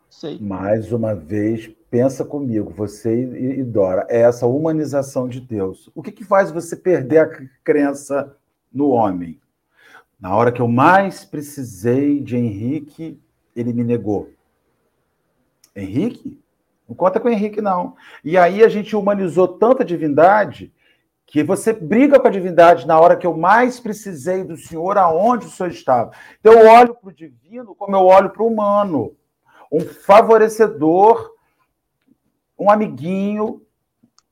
[0.09, 0.38] Sei.
[0.38, 5.91] Mais uma vez, pensa comigo, você e Dora, é essa humanização de Deus.
[5.95, 8.36] O que, que faz você perder a crença
[8.72, 9.41] no homem?
[10.20, 13.20] Na hora que eu mais precisei de Henrique,
[13.57, 14.30] ele me negou.
[15.74, 16.38] Henrique?
[16.88, 17.97] Não conta com Henrique, não.
[18.24, 20.72] E aí a gente humanizou tanta divindade
[21.26, 25.47] que você briga com a divindade na hora que eu mais precisei do Senhor, aonde
[25.47, 26.11] o Senhor estava.
[26.41, 29.14] Então eu olho para o divino como eu olho para o humano,
[29.70, 31.32] um favorecedor,
[32.61, 33.62] um amiguinho,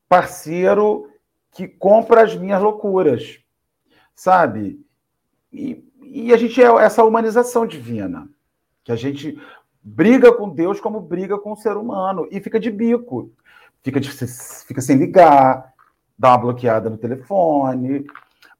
[0.06, 1.08] parceiro
[1.50, 3.40] que compra as minhas loucuras,
[4.14, 4.84] sabe?
[5.50, 8.28] E, e a gente é essa humanização divina,
[8.84, 9.40] que a gente
[9.82, 13.32] briga com Deus como briga com o ser humano e fica de bico,
[13.82, 15.72] fica, de, fica sem ligar,
[16.18, 18.06] dá uma bloqueada no telefone.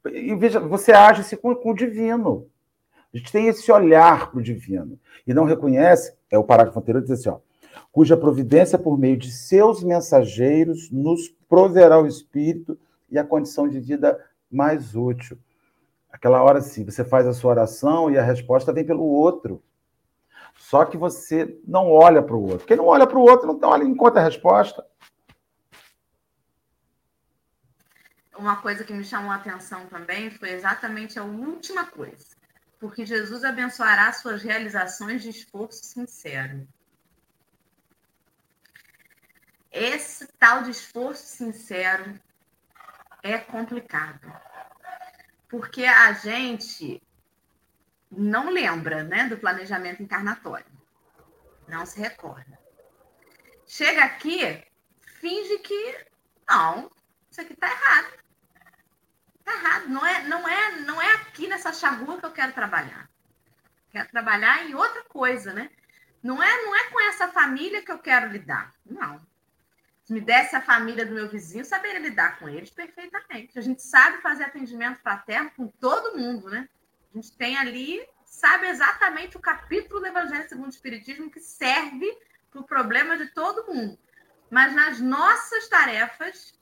[0.07, 2.47] E veja, você age-se com, com o divino.
[3.13, 4.99] A gente tem esse olhar para o divino.
[5.27, 7.39] E não reconhece, é o parágrafo anterior, diz assim, ó,
[7.93, 12.79] cuja providência por meio de seus mensageiros nos proverá o espírito
[13.11, 14.19] e a condição de vida
[14.51, 15.39] mais útil.
[16.11, 19.63] Aquela hora, sim, você faz a sua oração e a resposta vem pelo outro.
[20.57, 22.67] Só que você não olha para o outro.
[22.67, 24.85] Quem não olha para o outro não olha, encontra a resposta.
[28.39, 32.37] uma coisa que me chamou a atenção também foi exatamente a última coisa.
[32.79, 36.67] Porque Jesus abençoará suas realizações de esforço sincero.
[39.71, 42.19] Esse tal de esforço sincero
[43.23, 44.33] é complicado.
[45.49, 47.03] Porque a gente
[48.11, 50.67] não lembra né, do planejamento encarnatório.
[51.67, 52.59] Não se recorda.
[53.67, 54.65] Chega aqui,
[55.21, 56.07] finge que
[56.49, 56.91] não,
[57.31, 58.19] isso aqui está errado.
[59.45, 59.89] Tá errado.
[59.89, 63.11] Não é, não é, não é aqui nessa charrua que eu quero trabalhar.
[63.91, 65.71] Quero trabalhar em outra coisa, né?
[66.23, 68.75] Não é, não é com essa família que eu quero lidar.
[68.85, 69.21] Não.
[70.09, 73.59] Se me desse a família do meu vizinho, saberia lidar com eles perfeitamente.
[73.59, 76.67] A gente sabe fazer atendimento fraterno com todo mundo, né?
[77.13, 82.11] A gente tem ali, sabe exatamente o capítulo do Evangelho segundo o Espiritismo que serve
[82.51, 83.99] para o problema de todo mundo.
[84.51, 86.59] Mas nas nossas tarefas,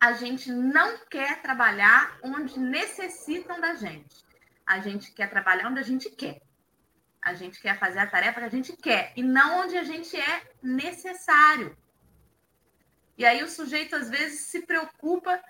[0.00, 4.24] a gente não quer trabalhar onde necessitam da gente.
[4.66, 6.40] A gente quer trabalhar onde a gente quer.
[7.20, 10.18] A gente quer fazer a tarefa que a gente quer e não onde a gente
[10.18, 11.76] é necessário.
[13.16, 15.42] E aí o sujeito, às vezes, se preocupa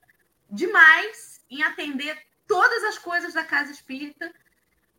[0.51, 4.33] demais em atender todas as coisas da casa espírita,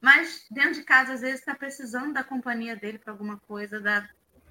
[0.02, 4.08] mas dentro de casa, às vezes, está precisando da companhia dele para alguma coisa, da,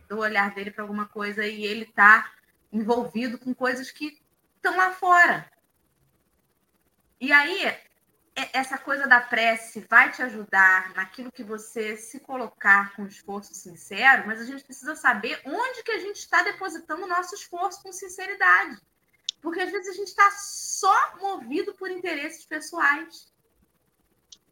[0.09, 2.31] do olhar dele para alguma coisa, e ele está
[2.73, 4.19] envolvido com coisas que
[4.57, 5.51] estão lá fora.
[7.21, 7.77] E aí,
[8.35, 14.27] essa coisa da prece vai te ajudar naquilo que você se colocar com esforço sincero,
[14.27, 17.93] mas a gente precisa saber onde que a gente está depositando o nosso esforço com
[17.93, 18.81] sinceridade.
[19.41, 23.31] Porque às vezes a gente está só movido por interesses pessoais.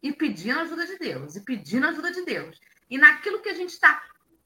[0.03, 2.59] E pedindo ajuda de Deus, e pedindo ajuda de Deus.
[2.89, 4.03] E naquilo que a gente está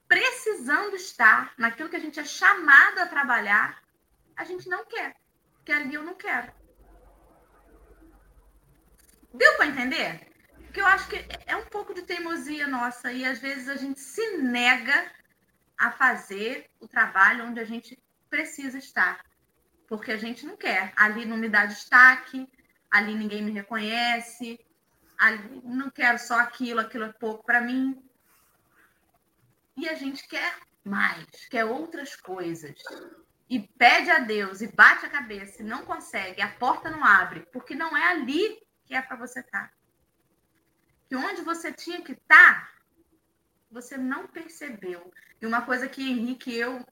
[0.07, 3.81] precisando estar, naquilo que a gente é chamado a trabalhar,
[4.35, 5.15] a gente não quer.
[5.55, 6.53] Porque ali eu não quero.
[9.37, 10.31] Deu para entender?
[10.57, 13.99] Porque eu acho que é um pouco de teimosia nossa e às vezes a gente
[13.99, 15.11] se nega
[15.77, 19.23] a fazer o trabalho onde a gente precisa estar.
[19.87, 20.93] Porque a gente não quer.
[20.95, 22.47] Ali não me dá destaque,
[22.89, 24.59] ali ninguém me reconhece,
[25.17, 28.01] ali não quero só aquilo, aquilo é pouco para mim.
[29.77, 32.75] E a gente quer mais, quer outras coisas.
[33.49, 37.45] E pede a Deus e bate a cabeça e não consegue, a porta não abre,
[37.51, 39.69] porque não é ali que é para você estar.
[39.69, 39.73] Tá.
[41.07, 42.71] Que onde você tinha que estar, tá,
[43.71, 45.11] você não percebeu.
[45.41, 46.85] E uma coisa que Henrique e eu,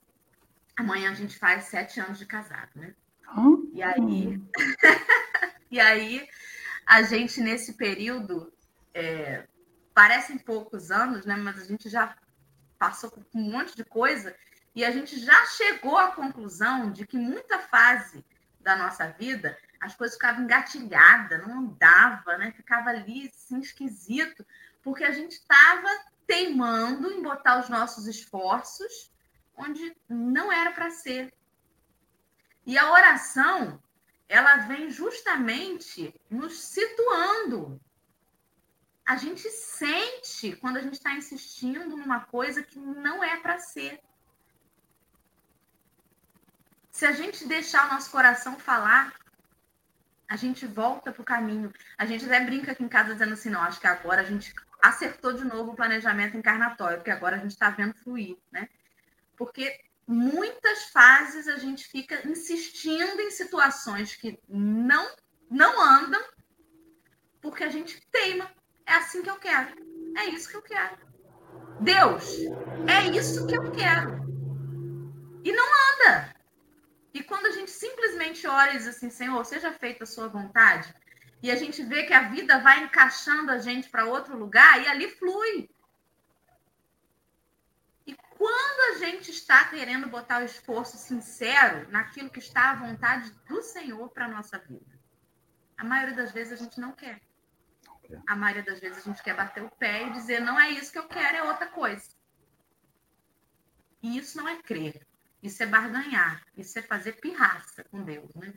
[0.75, 2.93] amanhã a gente faz sete anos de casado, né?
[3.35, 3.71] Hum.
[3.73, 4.41] E aí,
[5.71, 6.27] e aí
[6.85, 8.51] a gente nesse período
[8.93, 9.47] é,
[9.93, 11.35] parecem poucos anos, né?
[11.35, 12.15] Mas a gente já
[12.77, 14.35] passou por um monte de coisa
[14.75, 18.25] e a gente já chegou à conclusão de que muita fase
[18.59, 22.51] da nossa vida as coisas ficavam engatilhadas, não andava, né?
[22.51, 24.45] Ficava ali assim, esquisito,
[24.81, 25.89] porque a gente estava
[26.25, 29.11] teimando em botar os nossos esforços
[29.57, 31.33] onde não era para ser.
[32.65, 33.83] E a oração,
[34.29, 37.79] ela vem justamente nos situando.
[39.05, 44.01] A gente sente quando a gente está insistindo numa coisa que não é para ser.
[46.89, 49.13] Se a gente deixar o nosso coração falar,
[50.29, 51.71] a gente volta para o caminho.
[51.97, 54.53] A gente até brinca aqui em casa dizendo assim, não, acho que agora a gente
[54.81, 58.67] acertou de novo o planejamento encarnatório, porque agora a gente está vendo fluir, né?
[59.37, 65.09] Porque muitas fases a gente fica insistindo em situações que não
[65.49, 66.21] não andam,
[67.41, 68.49] porque a gente teima.
[68.85, 69.69] É assim que eu quero.
[70.17, 70.97] É isso que eu quero.
[71.79, 72.37] Deus,
[72.87, 74.23] é isso que eu quero.
[75.43, 76.32] E não anda.
[77.13, 80.93] E quando a gente simplesmente ora e diz assim, Senhor, seja feita a sua vontade,
[81.41, 84.87] e a gente vê que a vida vai encaixando a gente para outro lugar, e
[84.87, 85.69] ali flui.
[88.07, 93.29] E quando a gente está querendo botar o esforço sincero naquilo que está à vontade
[93.47, 94.99] do Senhor para a nossa vida,
[95.77, 97.21] a maioria das vezes a gente não quer.
[98.27, 100.91] A maioria das vezes a gente quer bater o pé e dizer, não é isso
[100.91, 102.09] que eu quero, é outra coisa.
[104.01, 105.05] E isso não é crer.
[105.43, 108.53] Isso é barganhar, isso é fazer pirraça com Deus, né?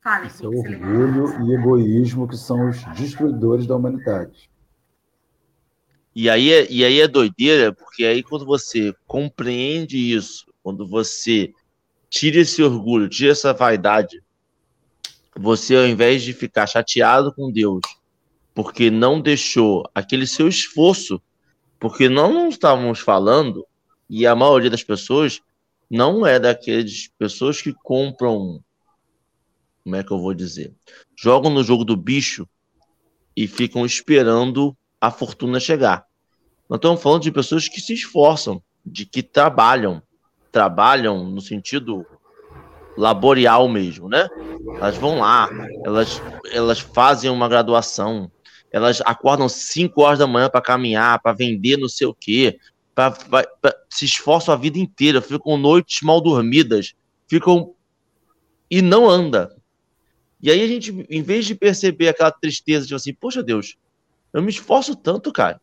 [0.00, 4.48] Fale, isso é orgulho e egoísmo que são os destruidores da humanidade.
[6.14, 11.52] E aí, é, e aí é doideira, porque aí quando você compreende isso, quando você
[12.08, 14.22] tira esse orgulho, tira essa vaidade,
[15.34, 17.82] você ao invés de ficar chateado com Deus,
[18.54, 21.20] porque não deixou aquele seu esforço,
[21.80, 23.66] porque nós não estávamos falando,
[24.08, 25.42] e a maioria das pessoas
[25.90, 28.62] não é daquelas pessoas que compram.
[29.82, 30.72] Como é que eu vou dizer?
[31.16, 32.48] Jogam no jogo do bicho
[33.36, 36.06] e ficam esperando a fortuna chegar.
[36.68, 40.02] Nós estamos falando de pessoas que se esforçam, de que trabalham.
[40.50, 42.06] Trabalham no sentido
[42.96, 44.28] laboral mesmo, né?
[44.76, 45.50] Elas vão lá,
[45.84, 46.22] elas,
[46.52, 48.30] elas fazem uma graduação,
[48.70, 52.58] elas acordam 5 horas da manhã para caminhar, para vender não sei o quê,
[52.94, 56.94] pra, pra, pra, se esforçam a vida inteira, ficam noites mal dormidas,
[57.26, 57.74] ficam
[58.70, 59.54] e não anda.
[60.40, 63.76] E aí a gente, em vez de perceber aquela tristeza, tipo assim, poxa Deus,
[64.32, 65.60] eu me esforço tanto, cara.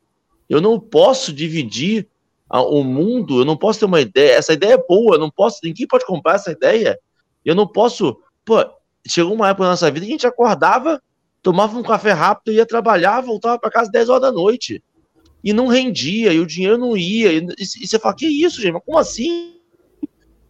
[0.49, 2.07] Eu não posso dividir
[2.49, 4.35] a, o mundo, eu não posso ter uma ideia.
[4.35, 6.99] Essa ideia é boa, eu não posso, ninguém pode comprar essa ideia.
[7.45, 8.17] Eu não posso.
[8.43, 8.57] Pô,
[9.07, 11.01] chegou uma época na nossa vida que a gente acordava,
[11.41, 14.83] tomava um café rápido, ia trabalhar, voltava para casa 10 horas da noite
[15.43, 17.31] e não rendia, e o dinheiro não ia.
[17.33, 18.73] E, e você fala, que isso, gente?
[18.73, 19.55] Mas como assim?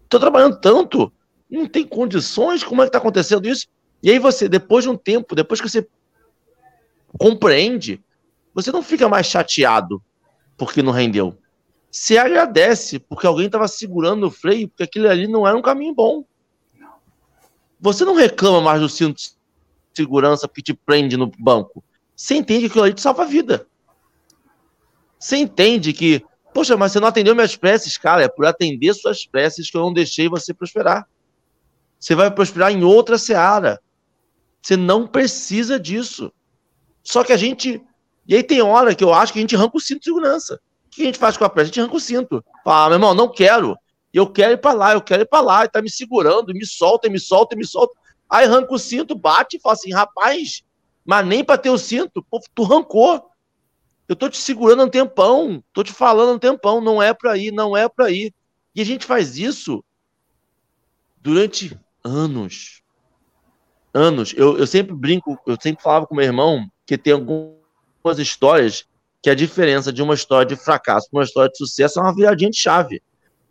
[0.09, 1.11] Tô trabalhando tanto,
[1.49, 3.67] não tem condições, como é que tá acontecendo isso?
[4.03, 5.87] E aí você, depois de um tempo, depois que você
[7.17, 8.01] compreende,
[8.53, 10.01] você não fica mais chateado
[10.57, 11.37] porque não rendeu.
[11.89, 15.93] Você agradece porque alguém estava segurando o freio, porque aquilo ali não era um caminho
[15.93, 16.25] bom.
[17.79, 19.31] Você não reclama mais do cinto de
[19.93, 21.83] segurança que te prende no banco.
[22.15, 23.67] Você entende que aquilo ali te salva a vida.
[25.21, 28.23] Você entende que, poxa, mas você não atendeu minhas preces, cara.
[28.23, 31.07] É por atender suas preces que eu não deixei você prosperar.
[31.99, 33.79] Você vai prosperar em outra seara.
[34.59, 36.33] Você não precisa disso.
[37.03, 37.79] Só que a gente.
[38.27, 40.59] E aí tem hora que eu acho que a gente arranca o cinto de segurança.
[40.87, 41.65] O que a gente faz com a prece?
[41.65, 42.43] A gente arranca o cinto.
[42.63, 43.77] Fala, ah, meu irmão, não quero.
[44.11, 45.65] Eu quero ir para lá, eu quero ir para lá.
[45.65, 47.93] E tá me segurando, me solta, me solta, me solta.
[48.27, 50.63] Aí arranca o cinto, bate e fala assim, rapaz,
[51.05, 53.30] mas nem para ter o cinto, pô, tu arrancou.
[54.11, 57.49] Eu tô te segurando um tempão, tô te falando um tempão, não é para ir,
[57.49, 58.33] não é para ir.
[58.75, 59.81] E a gente faz isso
[61.21, 62.81] durante anos.
[63.93, 64.33] Anos.
[64.35, 68.85] Eu, eu sempre brinco, eu sempre falava com meu irmão que tem algumas histórias
[69.23, 72.13] que a diferença de uma história de fracasso para uma história de sucesso é uma
[72.13, 73.01] viradinha de chave.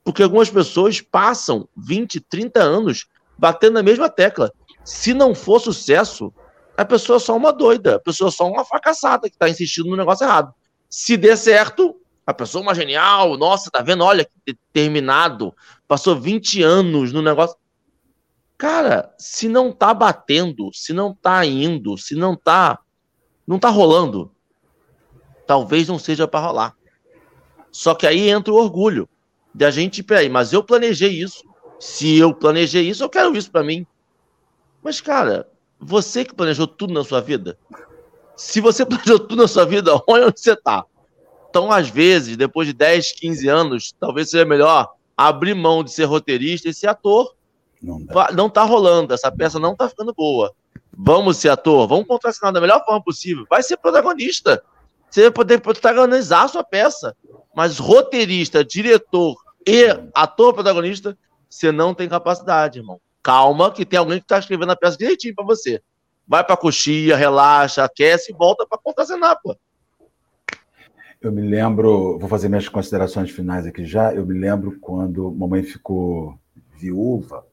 [0.05, 3.07] Porque algumas pessoas passam 20, 30 anos
[3.39, 4.53] batendo na mesma tecla.
[4.85, 6.31] Se não for sucesso,
[6.81, 9.91] a pessoa é só uma doida, a pessoa é só uma fracassada que está insistindo
[9.91, 10.55] no negócio errado.
[10.89, 11.95] Se der certo,
[12.27, 14.03] a pessoa é uma genial, nossa, tá vendo?
[14.03, 15.55] Olha que determinado,
[15.87, 17.55] passou 20 anos no negócio.
[18.57, 22.79] Cara, se não tá batendo, se não tá indo, se não tá
[23.47, 24.31] não tá rolando,
[25.47, 26.77] talvez não seja para rolar.
[27.71, 29.07] Só que aí entra o orgulho
[29.55, 31.45] de a gente, peraí, mas eu planejei isso.
[31.79, 33.87] Se eu planejei isso, eu quero isso para mim.
[34.83, 35.47] Mas, cara,
[35.81, 37.59] você que planejou tudo na sua vida,
[38.37, 40.85] se você planejou tudo na sua vida, olha onde você tá.
[41.49, 46.05] Então, às vezes, depois de 10, 15 anos, talvez seja melhor abrir mão de ser
[46.05, 47.35] roteirista e ser ator
[47.83, 47.99] não,
[48.35, 50.53] não tá rolando, essa peça não tá ficando boa.
[50.97, 53.47] Vamos ser ator, vamos contracenar da melhor forma possível.
[53.49, 54.63] Vai ser protagonista.
[55.09, 57.17] Você vai poder protagonizar a sua peça.
[57.55, 61.17] Mas roteirista, diretor e ator protagonista,
[61.49, 63.01] você não tem capacidade, irmão.
[63.23, 65.83] Calma, que tem alguém que está escrevendo a peça direitinho para você.
[66.27, 69.57] Vai para coxia, relaxa, aquece e volta para contracenar, pô.
[71.21, 74.15] Eu me lembro, vou fazer minhas considerações finais aqui já.
[74.15, 76.39] Eu me lembro quando mamãe ficou
[76.79, 77.45] viúva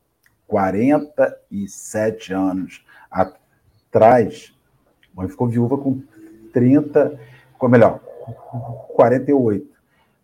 [0.47, 4.53] 47 anos atrás,
[5.13, 6.01] mãe ficou viúva com
[6.53, 7.19] 30,
[7.59, 7.99] ou melhor,
[8.95, 9.67] 48.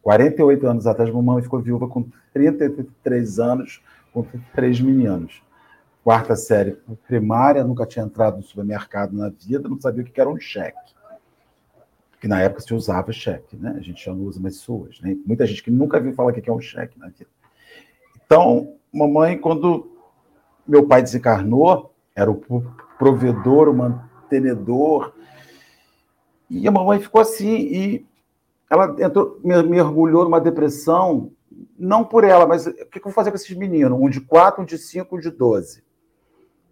[0.02, 3.82] 48 anos atrás, mamãe ficou viúva com 33 anos,
[4.14, 5.42] com três meninos.
[6.04, 10.30] Quarta série primária, nunca tinha entrado no supermercado na vida, não sabia o que era
[10.30, 10.94] um cheque.
[12.20, 13.74] Que na época se usava cheque, né?
[13.78, 15.18] A gente já não usa mais suas, né?
[15.26, 17.30] Muita gente que nunca viu falar o que é um cheque na vida.
[18.26, 19.90] Então, mamãe, quando
[20.68, 22.36] meu pai desencarnou, era o
[22.98, 25.14] provedor, o mantenedor.
[26.50, 28.06] E a mamãe ficou assim, e
[28.70, 31.32] ela entrou, mergulhou numa depressão,
[31.84, 34.00] não por ela, mas o que eu vou fazer com esses meninos?
[34.00, 35.84] Um de quatro, um de cinco, um de doze.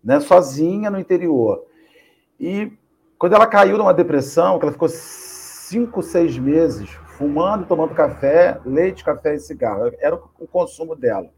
[0.03, 0.19] Né?
[0.19, 1.65] Sozinha no interior.
[2.39, 2.71] E
[3.17, 9.03] quando ela caiu numa depressão, que ela ficou cinco, seis meses fumando, tomando café, leite,
[9.03, 9.91] café e cigarro.
[9.99, 11.29] Era o consumo dela.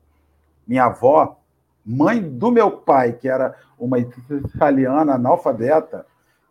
[0.65, 1.39] Minha avó
[1.85, 6.05] mãe do meu pai, que era uma italiana analfabeta,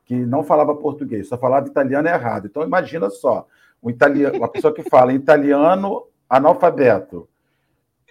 [0.04, 2.46] que não falava português, só falava italiano errado.
[2.46, 3.46] Então, imagina só,
[3.82, 7.28] um italiano, uma pessoa que fala italiano analfabeto,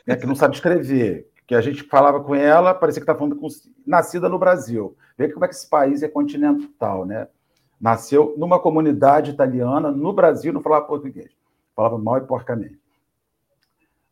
[0.05, 3.35] né, que não sabe escrever, que a gente falava com ela, parecia que estava falando
[3.35, 3.47] com
[3.85, 4.95] nascida no Brasil.
[5.17, 7.27] Vê como é que esse país é continental, né?
[7.79, 11.31] Nasceu numa comunidade italiana, no Brasil, não falava português.
[11.75, 12.79] Falava mal e porcamente.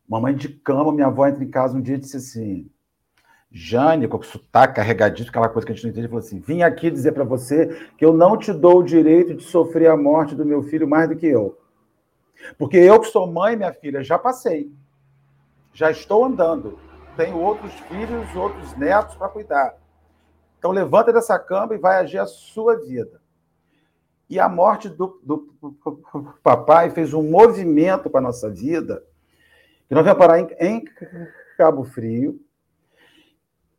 [0.08, 2.68] Mamãe de cama, minha avó entra em casa um dia e disse assim:
[3.52, 6.62] Jane, com o sotaque carregadinho, aquela coisa que a gente não entende, falou assim: vim
[6.62, 10.34] aqui dizer para você que eu não te dou o direito de sofrer a morte
[10.34, 11.56] do meu filho mais do que eu.
[12.58, 14.72] Porque eu que sou mãe, minha filha, já passei.
[15.72, 16.78] Já estou andando.
[17.16, 19.76] Tenho outros filhos, outros netos para cuidar.
[20.58, 23.20] Então levanta dessa cama e vai agir a sua vida.
[24.28, 29.02] E a morte do, do, do papai fez um movimento para a nossa vida,
[29.88, 30.84] que nós vamos parar em, em
[31.56, 32.40] Cabo Frio,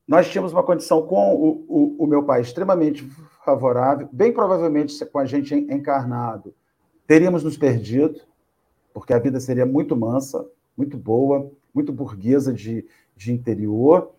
[0.05, 3.09] nós tínhamos uma condição com o, o, o, meu pai extremamente
[3.45, 6.53] favorável, bem provavelmente com a gente encarnado,
[7.07, 8.19] teríamos nos perdido,
[8.93, 10.45] porque a vida seria muito mansa,
[10.77, 12.85] muito boa, muito burguesa de,
[13.15, 14.11] de interior.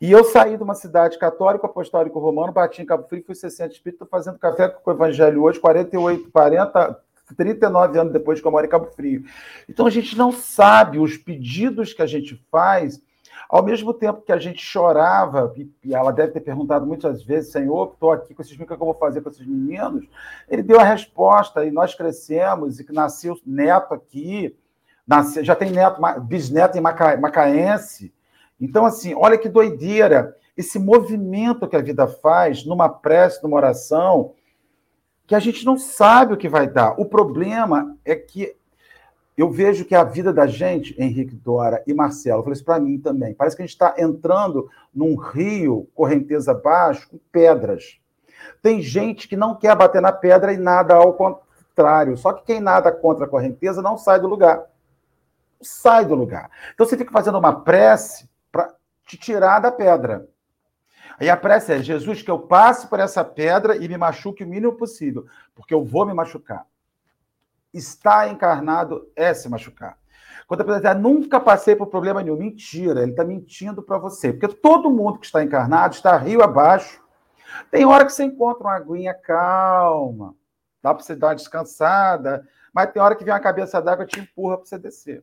[0.00, 3.74] E eu saí de uma cidade católica, apostólico romano, bati em Cabo Frio, fui 60
[3.74, 7.00] espírito, fazendo café com o evangelho hoje, 48, 40,
[7.36, 9.24] 39 anos depois que eu moro em Cabo Frio.
[9.68, 13.02] Então a gente não sabe os pedidos que a gente faz
[13.48, 15.52] ao mesmo tempo que a gente chorava,
[15.84, 18.82] e ela deve ter perguntado muitas vezes, Senhor, estou aqui com esses meninos, o que
[18.82, 20.06] eu vou fazer com esses meninos?
[20.48, 24.56] Ele deu a resposta, e nós crescemos, e que nasceu neto aqui,
[25.06, 28.12] nasceu, já tem neto, bisneto em Maca, Macaense.
[28.60, 30.36] Então, assim, olha que doideira.
[30.56, 34.34] esse movimento que a vida faz numa prece, numa oração,
[35.26, 37.00] que a gente não sabe o que vai dar.
[37.00, 38.54] O problema é que
[39.40, 42.78] eu vejo que a vida da gente, Henrique Dora e Marcelo, eu falei isso para
[42.78, 47.98] mim também, parece que a gente está entrando num rio, correnteza abaixo, com pedras.
[48.60, 52.18] Tem gente que não quer bater na pedra e nada ao contrário.
[52.18, 54.66] Só que quem nada contra a correnteza não sai do lugar.
[55.62, 56.50] Sai do lugar.
[56.74, 58.74] Então você fica fazendo uma prece para
[59.06, 60.28] te tirar da pedra.
[61.18, 64.46] Aí a prece é: Jesus, que eu passe por essa pedra e me machuque o
[64.46, 66.66] mínimo possível, porque eu vou me machucar.
[67.72, 69.98] Estar encarnado é se machucar.
[70.46, 74.32] Quando a pessoa diz, nunca passei por problema nenhum, mentira, ele está mentindo para você,
[74.32, 77.00] porque todo mundo que está encarnado está rio abaixo.
[77.70, 80.34] Tem hora que você encontra uma aguinha calma,
[80.82, 84.08] dá para você dar uma descansada, mas tem hora que vem uma cabeça d'água e
[84.08, 85.22] te empurra para você descer.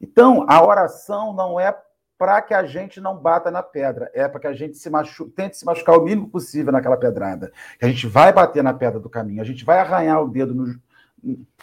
[0.00, 1.76] Então, a oração não é
[2.16, 5.30] para que a gente não bata na pedra, é para que a gente se machu...
[5.30, 7.52] tente se machucar o mínimo possível naquela pedrada.
[7.78, 10.54] Que a gente vai bater na pedra do caminho, a gente vai arranhar o dedo
[10.54, 10.80] no...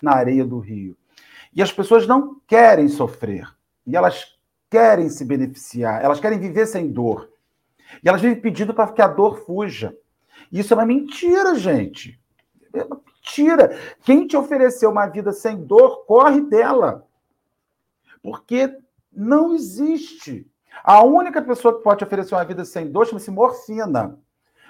[0.01, 0.97] na areia do rio.
[1.53, 3.47] E as pessoas não querem sofrer,
[3.85, 4.35] e elas
[4.69, 7.29] querem se beneficiar, elas querem viver sem dor.
[8.03, 9.95] E elas vivem pedindo para que a dor fuja.
[10.51, 12.19] Isso é uma mentira, gente.
[12.73, 13.77] É uma mentira.
[14.03, 17.07] Quem te ofereceu uma vida sem dor, corre dela.
[18.21, 18.75] Porque
[19.11, 20.45] não existe.
[20.83, 24.19] A única pessoa que pode oferecer uma vida sem dor chama-se morfina.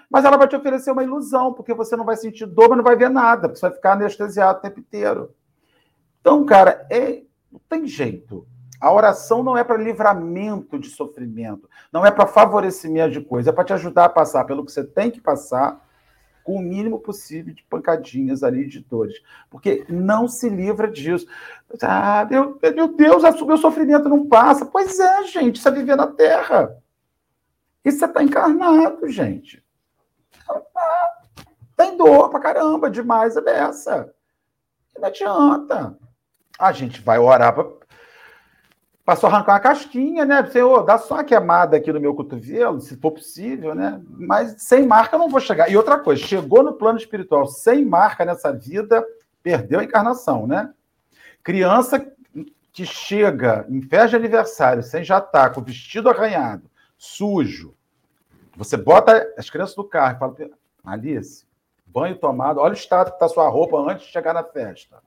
[0.10, 2.84] Mas ela vai te oferecer uma ilusão, porque você não vai sentir dor, mas não
[2.84, 5.34] vai ver nada, você vai ficar anestesiado o tempo inteiro.
[6.22, 8.48] Então, cara, é, não tem jeito.
[8.80, 13.54] A oração não é para livramento de sofrimento, não é para favorecimento de coisa, é
[13.54, 15.84] para te ajudar a passar pelo que você tem que passar
[16.46, 19.20] com o mínimo possível de pancadinhas ali, de dores.
[19.50, 21.26] Porque não se livra disso.
[21.82, 24.64] Ah, meu, meu Deus, meu sofrimento não passa.
[24.64, 26.78] Pois é, gente, isso é viver na Terra.
[27.84, 29.65] Isso é estar tá encarnado, gente.
[31.76, 34.14] Tem dor pra caramba, demais é dessa.
[34.98, 35.98] Não adianta.
[36.58, 37.66] A gente vai orar para
[39.06, 40.44] Passou arrancar uma casquinha, né?
[40.48, 44.02] Senhor, dá só uma queimada aqui no meu cotovelo, se for possível, né?
[44.10, 45.70] Mas sem marca eu não vou chegar.
[45.70, 49.06] E outra coisa, chegou no plano espiritual sem marca nessa vida,
[49.44, 50.74] perdeu a encarnação, né?
[51.44, 52.04] Criança
[52.74, 56.68] que chega em festa de aniversário sem já estar com o vestido arranhado,
[56.98, 57.76] sujo,
[58.58, 60.36] você bota as crianças no carro e fala,
[60.84, 61.45] Alice,
[61.96, 65.02] banho tomado, olha o estado que está sua roupa antes de chegar na festa.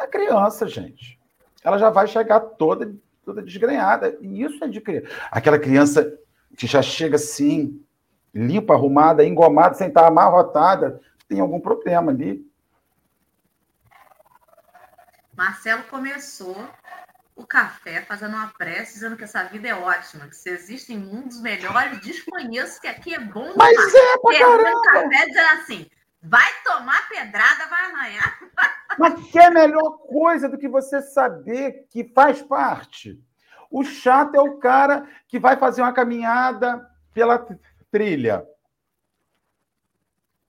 [0.00, 1.18] É criança, gente
[1.62, 4.16] ela já vai chegar toda, toda desgrenhada.
[4.20, 5.08] E isso é de criança.
[5.30, 6.18] Aquela criança
[6.56, 7.82] que já chega assim,
[8.34, 12.46] limpa, arrumada, engomada, sem estar amarrotada, tem algum problema ali.
[15.36, 16.56] Marcelo começou
[17.40, 21.40] o café fazendo uma prece dizendo que essa vida é ótima, que se existem mundos
[21.40, 23.94] melhores, desconheço que aqui é bom Mas demais.
[23.94, 24.82] é pra caramba.
[24.92, 25.90] café dizendo assim,
[26.22, 28.38] vai tomar pedrada, vai arranhar.
[28.98, 33.18] Mas que é melhor coisa do que você saber que faz parte?
[33.70, 37.38] O chato é o cara que vai fazer uma caminhada pela
[37.90, 38.44] trilha.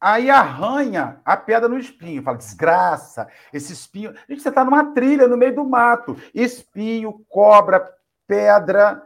[0.01, 2.23] Aí arranha a pedra no espinho.
[2.23, 4.15] Fala, desgraça, esse espinho.
[4.27, 6.17] Gente, você está numa trilha no meio do mato.
[6.33, 7.87] Espinho, cobra,
[8.25, 9.03] pedra,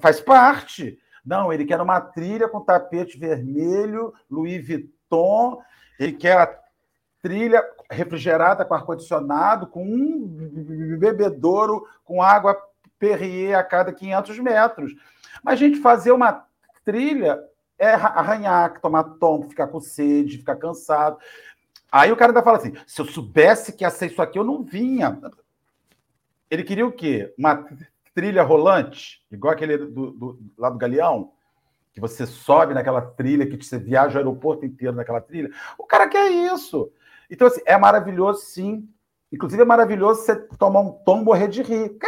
[0.00, 0.96] faz parte.
[1.26, 5.60] Não, ele quer uma trilha com tapete vermelho, Louis Vuitton,
[5.98, 6.58] ele quer a
[7.20, 12.56] trilha refrigerada com ar-condicionado, com um bebedouro com água
[12.98, 14.92] Perrier a cada 500 metros.
[15.42, 16.44] Mas, a gente, fazer uma
[16.84, 17.40] trilha
[17.78, 21.18] é arranhar, tomar tombo, ficar com sede, ficar cansado.
[21.90, 24.44] Aí o cara ainda fala assim: se eu soubesse que ia ser isso aqui, eu
[24.44, 25.18] não vinha.
[26.50, 27.32] Ele queria o quê?
[27.38, 27.66] Uma
[28.14, 31.32] trilha rolante, igual aquele do, do, lá do Galeão,
[31.92, 35.50] que você sobe naquela trilha, que você viaja o aeroporto inteiro naquela trilha.
[35.78, 36.90] O cara quer isso.
[37.30, 38.88] Então, assim, é maravilhoso, sim.
[39.30, 41.98] Inclusive, é maravilhoso você tomar um tombo morrer de rir.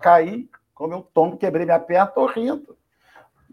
[0.00, 2.76] Caí, comi um tombo, quebrei minha perna, tô rindo.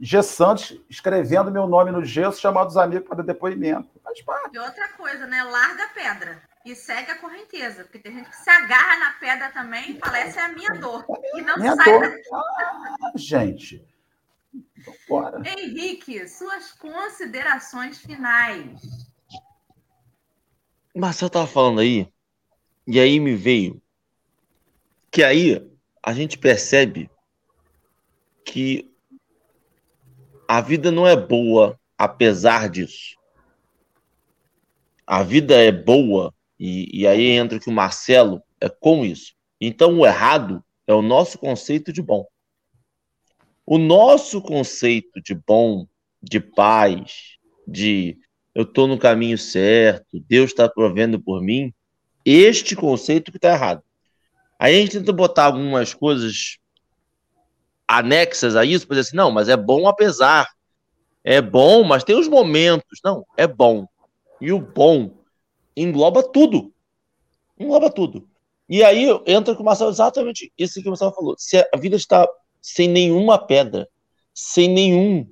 [0.05, 3.89] Gessantes escrevendo meu nome no gesso, chamando os amigos para dar depoimento.
[4.03, 4.53] Faz parte.
[4.53, 5.41] E outra coisa, né?
[5.43, 7.83] Larga a pedra e segue a correnteza.
[7.85, 10.73] Porque tem gente que se agarra na pedra também e fala, essa é a minha
[10.73, 11.05] dor.
[11.35, 12.21] E não minha sai dor.
[12.33, 13.81] Ah, gente.
[14.53, 15.41] Então, bora.
[15.45, 18.81] Henrique, suas considerações finais.
[20.93, 22.11] Marcelo estava falando aí,
[22.85, 23.81] e aí me veio
[25.09, 25.65] que aí
[26.03, 27.09] a gente percebe
[28.45, 28.92] que
[30.47, 33.15] a vida não é boa apesar disso.
[35.05, 39.33] A vida é boa, e, e aí entra que o Marcelo é com isso.
[39.59, 42.25] Então o errado é o nosso conceito de bom.
[43.65, 45.87] O nosso conceito de bom,
[46.21, 47.37] de paz,
[47.67, 48.17] de
[48.53, 51.73] eu estou no caminho certo, Deus está provendo por mim,
[52.25, 53.81] este conceito que está errado.
[54.59, 56.57] Aí a gente tenta botar algumas coisas
[57.87, 60.47] anexas a isso, para dizer assim, não, mas é bom apesar.
[61.23, 62.99] É bom, mas tem os momentos.
[63.03, 63.87] Não, é bom.
[64.41, 65.11] E o bom
[65.75, 66.73] engloba tudo.
[67.57, 68.27] Engloba tudo.
[68.67, 71.35] E aí entra com o Marcelo exatamente isso que o Marcelo falou.
[71.37, 72.27] Se a vida está
[72.61, 73.87] sem nenhuma pedra,
[74.33, 75.29] sem nenhum,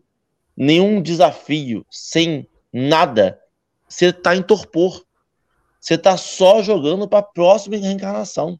[0.56, 3.39] nenhum desafio, sem nada,
[3.88, 5.04] você está em torpor.
[5.80, 8.60] Você está só jogando para a próxima reencarnação.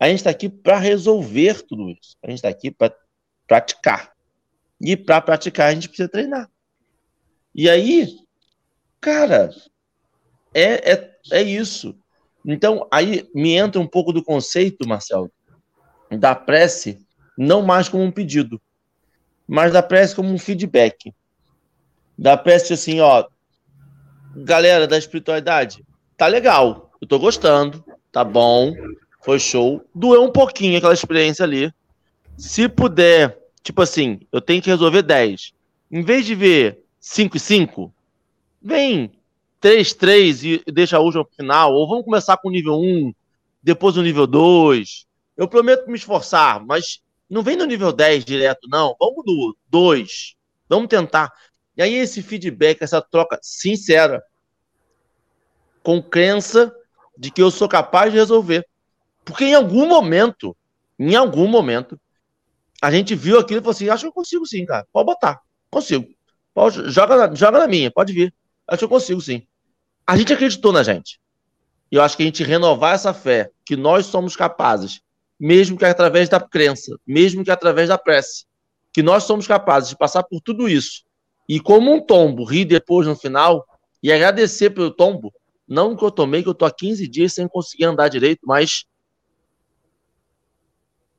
[0.00, 2.16] A gente está aqui para resolver tudo isso.
[2.22, 2.94] A gente está aqui para
[3.46, 4.12] praticar.
[4.80, 6.50] E para praticar, a gente precisa treinar.
[7.54, 8.18] E aí,
[9.00, 9.50] cara,
[10.52, 11.96] é, é, é isso.
[12.44, 15.30] Então, aí me entra um pouco do conceito, Marcelo,
[16.10, 16.98] da prece,
[17.36, 18.60] não mais como um pedido,
[19.48, 21.12] mas da prece como um feedback.
[22.16, 23.26] Da prece assim, ó,
[24.36, 25.84] galera da espiritualidade,
[26.16, 28.72] tá legal, eu tô gostando, tá bom,
[29.22, 29.84] foi show.
[29.94, 31.72] Doeu um pouquinho aquela experiência ali.
[32.36, 35.52] Se puder, tipo assim, eu tenho que resolver 10.
[35.90, 37.94] Em vez de ver 5 e 5,
[38.60, 39.12] vem
[39.60, 41.72] 3, 3 e deixa a última pro final.
[41.72, 43.14] Ou vamos começar com o nível 1,
[43.62, 45.06] depois o nível 2.
[45.36, 48.94] Eu prometo me esforçar, mas não vem no nível 10 direto, não.
[48.98, 50.36] Vamos no 2.
[50.68, 51.32] Vamos tentar.
[51.76, 54.22] E aí esse feedback, essa troca sincera,
[55.82, 56.74] com crença
[57.16, 58.66] de que eu sou capaz de resolver.
[59.24, 60.56] Porque em algum momento,
[60.98, 61.98] em algum momento,
[62.82, 64.86] a gente viu aquilo e falou assim: acho que eu consigo sim, cara.
[64.92, 65.40] Pode botar.
[65.70, 66.06] Consigo.
[66.54, 68.32] Pode, joga, na, joga na minha, pode vir.
[68.66, 69.42] Acho que eu consigo sim.
[70.06, 71.20] A gente acreditou na gente.
[71.90, 75.00] E eu acho que a gente renovar essa fé, que nós somos capazes,
[75.38, 78.46] mesmo que através da crença, mesmo que através da prece,
[78.92, 81.04] que nós somos capazes de passar por tudo isso
[81.48, 83.66] e, como um tombo, rir depois no final
[84.02, 85.32] e agradecer pelo tombo.
[85.68, 88.84] Não que eu tomei, que eu tô há 15 dias sem conseguir andar direito, mas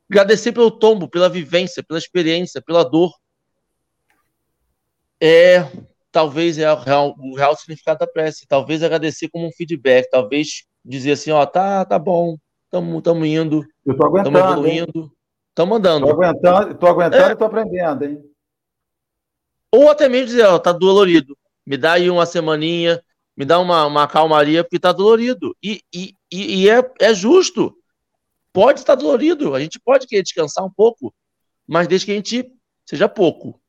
[0.10, 3.14] Agradecer pelo tombo, pela vivência, pela experiência, pela dor.
[5.22, 5.70] É,
[6.12, 8.47] talvez é o real, o real significado da prece.
[8.47, 10.10] Talvez agradecer como um feedback.
[10.10, 12.38] Talvez dizer assim, ó, tá, tá bom,
[12.70, 13.66] tamo, tamo indo.
[13.86, 14.39] Eu tô aguentando.
[14.39, 15.12] Tamo evoluindo.
[15.53, 16.05] Tamo andando.
[16.05, 17.32] Tô aguentando, tô aguentando é.
[17.32, 18.24] e tô aprendendo, hein?
[19.72, 21.38] Ou até mesmo dizer, ó, tá dolorido.
[21.66, 23.03] Me dá aí uma semaninha,
[23.36, 25.55] me dá uma, uma calmaria, porque tá dolorido.
[25.62, 27.76] E, e, e é, é justo
[28.58, 31.14] pode estar dolorido, a gente pode querer descansar um pouco,
[31.68, 32.51] mas desde que a gente
[32.88, 33.62] seja pouco,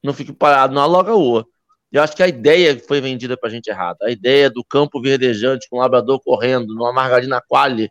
[0.00, 1.44] não fique parado numa logaoa.
[1.90, 3.98] Eu acho que a ideia foi vendida para a gente errada.
[4.06, 7.90] A ideia do campo verdejante com o labrador correndo, numa margarina quali,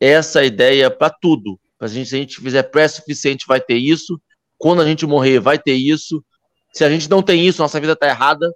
[0.00, 1.60] essa ideia para tudo.
[1.76, 4.18] Pra gente, se a gente fizer pré suficiente, vai ter isso.
[4.56, 6.24] Quando a gente morrer, vai ter isso.
[6.72, 8.50] Se a gente não tem isso, nossa vida está errada.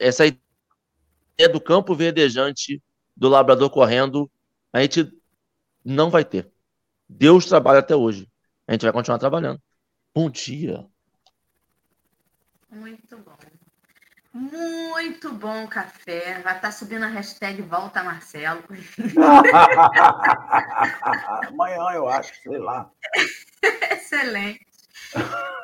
[0.00, 2.82] Essa ideia do campo verdejante,
[3.16, 4.28] do labrador correndo,
[4.72, 5.16] a gente
[5.88, 6.52] não vai ter.
[7.08, 8.30] Deus trabalha até hoje.
[8.66, 9.58] A gente vai continuar trabalhando.
[10.14, 10.86] Bom dia.
[12.70, 13.38] Muito bom.
[14.34, 16.42] Muito bom café.
[16.42, 18.62] Vai estar tá subindo a hashtag Volta Marcelo.
[21.48, 22.90] Amanhã eu acho, sei lá.
[23.90, 24.66] Excelente.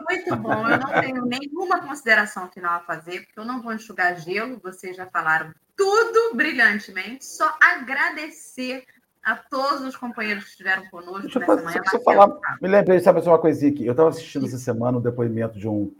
[0.09, 0.67] Muito bom.
[0.67, 4.59] Eu não tenho nenhuma consideração final a fazer, porque eu não vou enxugar gelo.
[4.63, 7.27] Vocês já falaram tudo brilhantemente.
[7.27, 8.87] Só agradecer
[9.25, 11.81] a todos os companheiros que estiveram conosco Deixa nessa manhã.
[11.81, 12.29] Deixa eu falar,
[12.61, 13.87] me lembrei, sabe uma coisinha aqui?
[13.87, 15.93] Eu estava assistindo essa semana um depoimento de um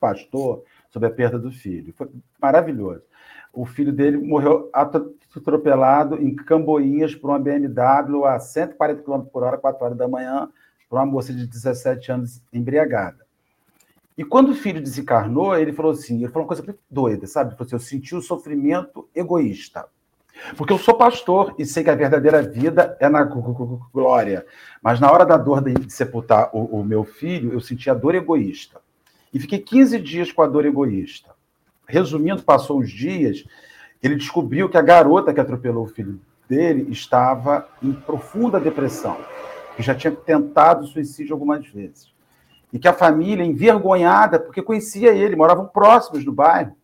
[0.00, 1.92] pastor sobre a perda do filho.
[1.94, 2.08] Foi
[2.40, 3.02] maravilhoso.
[3.52, 9.58] O filho dele morreu atropelado em Camboinhas por uma BMW a 140 km por hora,
[9.58, 10.48] 4 horas da manhã,
[10.88, 13.24] por uma moça de 17 anos embriagada.
[14.16, 17.50] E quando o filho desencarnou, ele falou assim, ele falou uma coisa doida, sabe?
[17.50, 19.86] Ele falou assim, eu senti o sofrimento egoísta.
[20.56, 24.44] Porque eu sou pastor e sei que a verdadeira vida é na glória.
[24.82, 28.14] Mas na hora da dor de sepultar o, o meu filho, eu senti a dor
[28.14, 28.80] egoísta.
[29.32, 31.30] E fiquei 15 dias com a dor egoísta.
[31.86, 33.44] Resumindo, passou os dias,
[34.02, 39.16] ele descobriu que a garota que atropelou o filho dele estava em profunda depressão,
[39.76, 42.12] que já tinha tentado suicídio algumas vezes.
[42.72, 46.76] E que a família, envergonhada, porque conhecia ele, moravam próximos do bairro,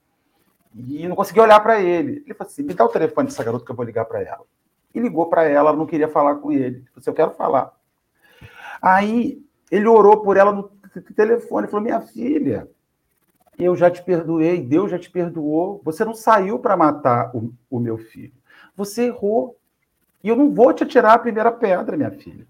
[0.74, 2.22] e não conseguia olhar para ele.
[2.24, 4.44] Ele falou assim: me dá o telefone dessa garota que eu vou ligar para ela.
[4.94, 6.64] E ligou para ela, ela não queria falar com ele.
[6.64, 7.72] Ele falou assim: eu quero falar.
[8.80, 10.70] Aí ele orou por ela no
[11.14, 12.68] telefone, falou: minha filha,
[13.58, 15.80] eu já te perdoei, Deus já te perdoou.
[15.84, 18.32] Você não saiu para matar o, o meu filho.
[18.76, 19.56] Você errou.
[20.22, 22.46] E eu não vou te atirar a primeira pedra, minha filha.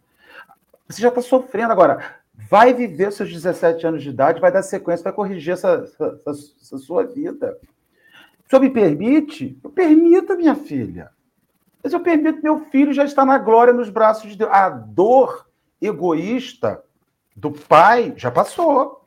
[0.89, 2.16] Você já está sofrendo agora.
[2.35, 6.79] vai viver seus 17 anos de idade, vai dar sequência, vai corrigir essa, essa, essa
[6.79, 7.57] sua vida.
[8.51, 9.57] O senhor me permite?
[9.62, 11.12] Eu permito, minha filha.
[11.80, 14.51] Mas eu permito meu filho já estar na glória nos braços de Deus.
[14.51, 15.48] A dor
[15.80, 16.82] egoísta
[17.36, 19.05] do pai já passou.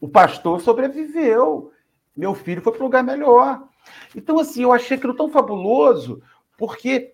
[0.00, 1.70] O pastor sobreviveu.
[2.16, 3.62] Meu filho foi para um lugar melhor.
[4.16, 6.22] Então, assim, eu achei aquilo tão fabuloso,
[6.56, 7.12] porque,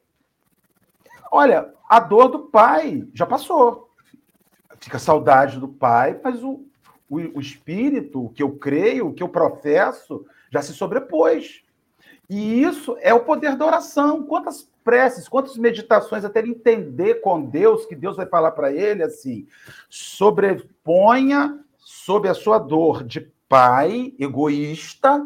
[1.29, 3.91] olha, a dor do pai já passou.
[4.79, 6.65] Fica saudade do pai, mas o,
[7.11, 11.64] o, o espírito, o que eu creio, o que eu professo, já se sobrepôs.
[12.29, 14.23] E isso é o poder da oração.
[14.23, 19.03] Quantas preces, quantas meditações até ele entender com Deus, que Deus vai falar para ele
[19.03, 19.47] assim:
[19.89, 25.25] sobreponha sobre a sua dor de pai egoísta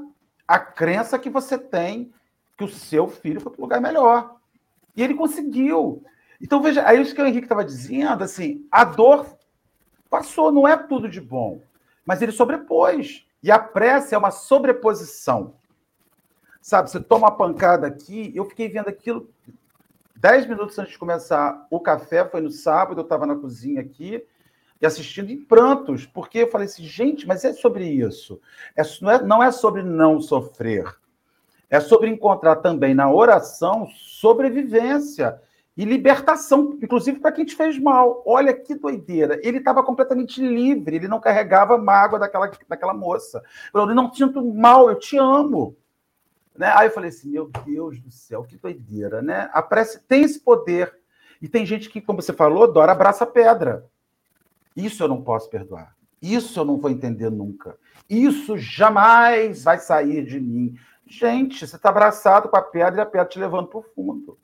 [0.48, 2.10] a crença que você tem
[2.56, 4.36] que o seu filho foi para um lugar melhor.
[4.96, 6.02] E ele conseguiu.
[6.40, 9.26] Então, veja, é isso que o Henrique estava dizendo, assim, a dor
[10.08, 11.60] passou, não é tudo de bom,
[12.04, 13.26] mas ele sobrepôs.
[13.42, 15.54] E a prece é uma sobreposição.
[16.68, 19.30] Sabe, você toma uma pancada aqui, eu fiquei vendo aquilo
[20.14, 24.22] dez minutos antes de começar o café, foi no sábado, eu estava na cozinha aqui,
[24.78, 28.38] e assistindo em prantos, porque eu falei assim, gente, mas é sobre isso.
[28.76, 30.84] É, não, é, não é sobre não sofrer.
[31.70, 35.40] É sobre encontrar também na oração sobrevivência
[35.74, 38.22] e libertação, inclusive para quem te fez mal.
[38.26, 39.40] Olha que doideira.
[39.42, 43.42] Ele estava completamente livre, ele não carregava mágoa daquela, daquela moça.
[43.72, 45.74] Eu não sinto mal, eu te amo.
[46.58, 46.72] Né?
[46.74, 49.48] Aí eu falei assim, meu Deus do céu, que doideira, né?
[49.52, 50.92] A prece tem esse poder.
[51.40, 53.86] E tem gente que, como você falou, Dora abraça pedra.
[54.74, 55.96] Isso eu não posso perdoar.
[56.20, 57.78] Isso eu não vou entender nunca.
[58.10, 60.76] Isso jamais vai sair de mim.
[61.06, 64.36] Gente, você está abraçado com a pedra e a pedra te levando para o fundo.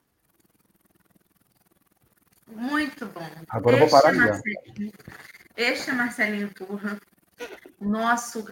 [2.47, 3.29] Muito bom.
[3.49, 4.93] Agora este eu vou parar Marcelinho,
[5.57, 6.97] Este é Marcelinho Turra,
[7.81, 8.47] nosso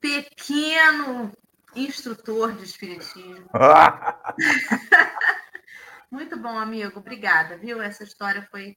[0.00, 1.30] pequeno
[1.76, 3.48] instrutor de espiritismo.
[6.10, 6.98] Muito bom, amigo.
[6.98, 7.82] Obrigada, viu?
[7.82, 8.76] Essa história foi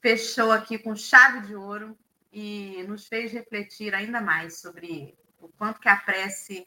[0.00, 1.96] fechou aqui com chave de ouro
[2.32, 6.66] e nos fez refletir ainda mais sobre o quanto que a prece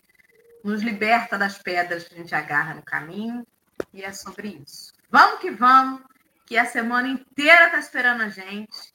[0.63, 3.47] nos liberta das pedras que a gente agarra no caminho,
[3.93, 4.93] e é sobre isso.
[5.09, 6.01] Vamos que vamos,
[6.45, 8.93] que a semana inteira está esperando a gente.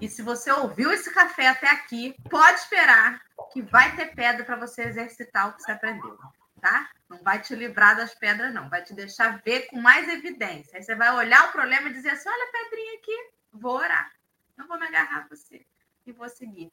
[0.00, 3.20] E se você ouviu esse café até aqui, pode esperar
[3.52, 6.18] que vai ter pedra para você exercitar o que você aprendeu,
[6.60, 6.90] tá?
[7.08, 8.68] Não vai te livrar das pedras, não.
[8.68, 10.76] Vai te deixar ver com mais evidência.
[10.76, 14.10] Aí você vai olhar o problema e dizer assim: olha a pedrinha aqui, vou orar.
[14.56, 15.64] Não vou me agarrar a você
[16.06, 16.72] e vou seguir.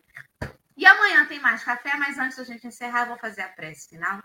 [0.78, 4.24] E amanhã tem mais café, mas antes da gente encerrar, vou fazer a prece final,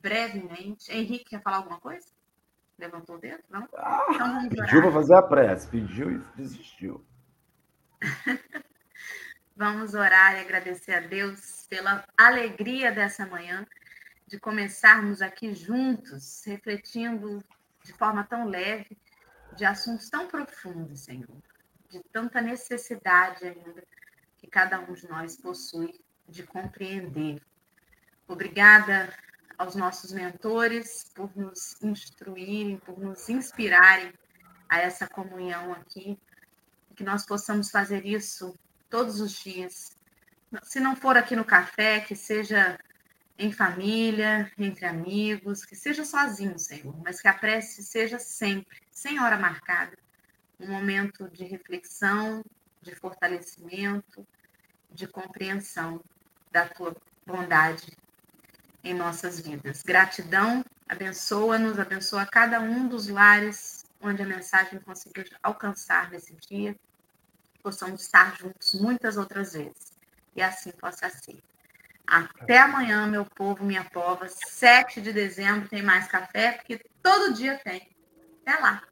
[0.00, 0.92] brevemente.
[0.92, 2.06] Henrique, quer falar alguma coisa?
[2.78, 3.42] Levantou o dedo?
[3.48, 3.66] Não?
[3.76, 7.04] Ah, então pediu para fazer a prece, pediu e desistiu.
[9.56, 13.66] vamos orar e agradecer a Deus pela alegria dessa manhã,
[14.26, 17.44] de começarmos aqui juntos, refletindo
[17.84, 18.96] de forma tão leve
[19.56, 21.28] de assuntos tão profundos, Senhor
[21.94, 23.84] de tanta necessidade ainda
[24.38, 27.40] que cada um de nós possui de compreender.
[28.26, 29.14] Obrigada
[29.56, 34.12] aos nossos mentores por nos instruírem, por nos inspirarem
[34.68, 36.18] a essa comunhão aqui,
[36.96, 38.58] que nós possamos fazer isso
[38.94, 39.90] todos os dias.
[40.62, 42.78] Se não for aqui no café, que seja
[43.36, 49.18] em família, entre amigos, que seja sozinho, Senhor, mas que a prece seja sempre, sem
[49.18, 49.98] hora marcada,
[50.60, 52.44] um momento de reflexão,
[52.80, 54.24] de fortalecimento,
[54.92, 56.00] de compreensão
[56.52, 57.98] da tua bondade
[58.84, 59.82] em nossas vidas.
[59.82, 66.76] Gratidão, abençoa-nos, abençoa cada um dos lares onde a mensagem conseguiu alcançar nesse dia,
[67.64, 69.98] possamos estar juntos muitas outras vezes.
[70.36, 71.42] E assim possa ser.
[72.06, 74.28] Até amanhã, meu povo, minha pova.
[74.28, 77.88] 7 de dezembro tem mais café, porque todo dia tem.
[78.42, 78.82] Até lá.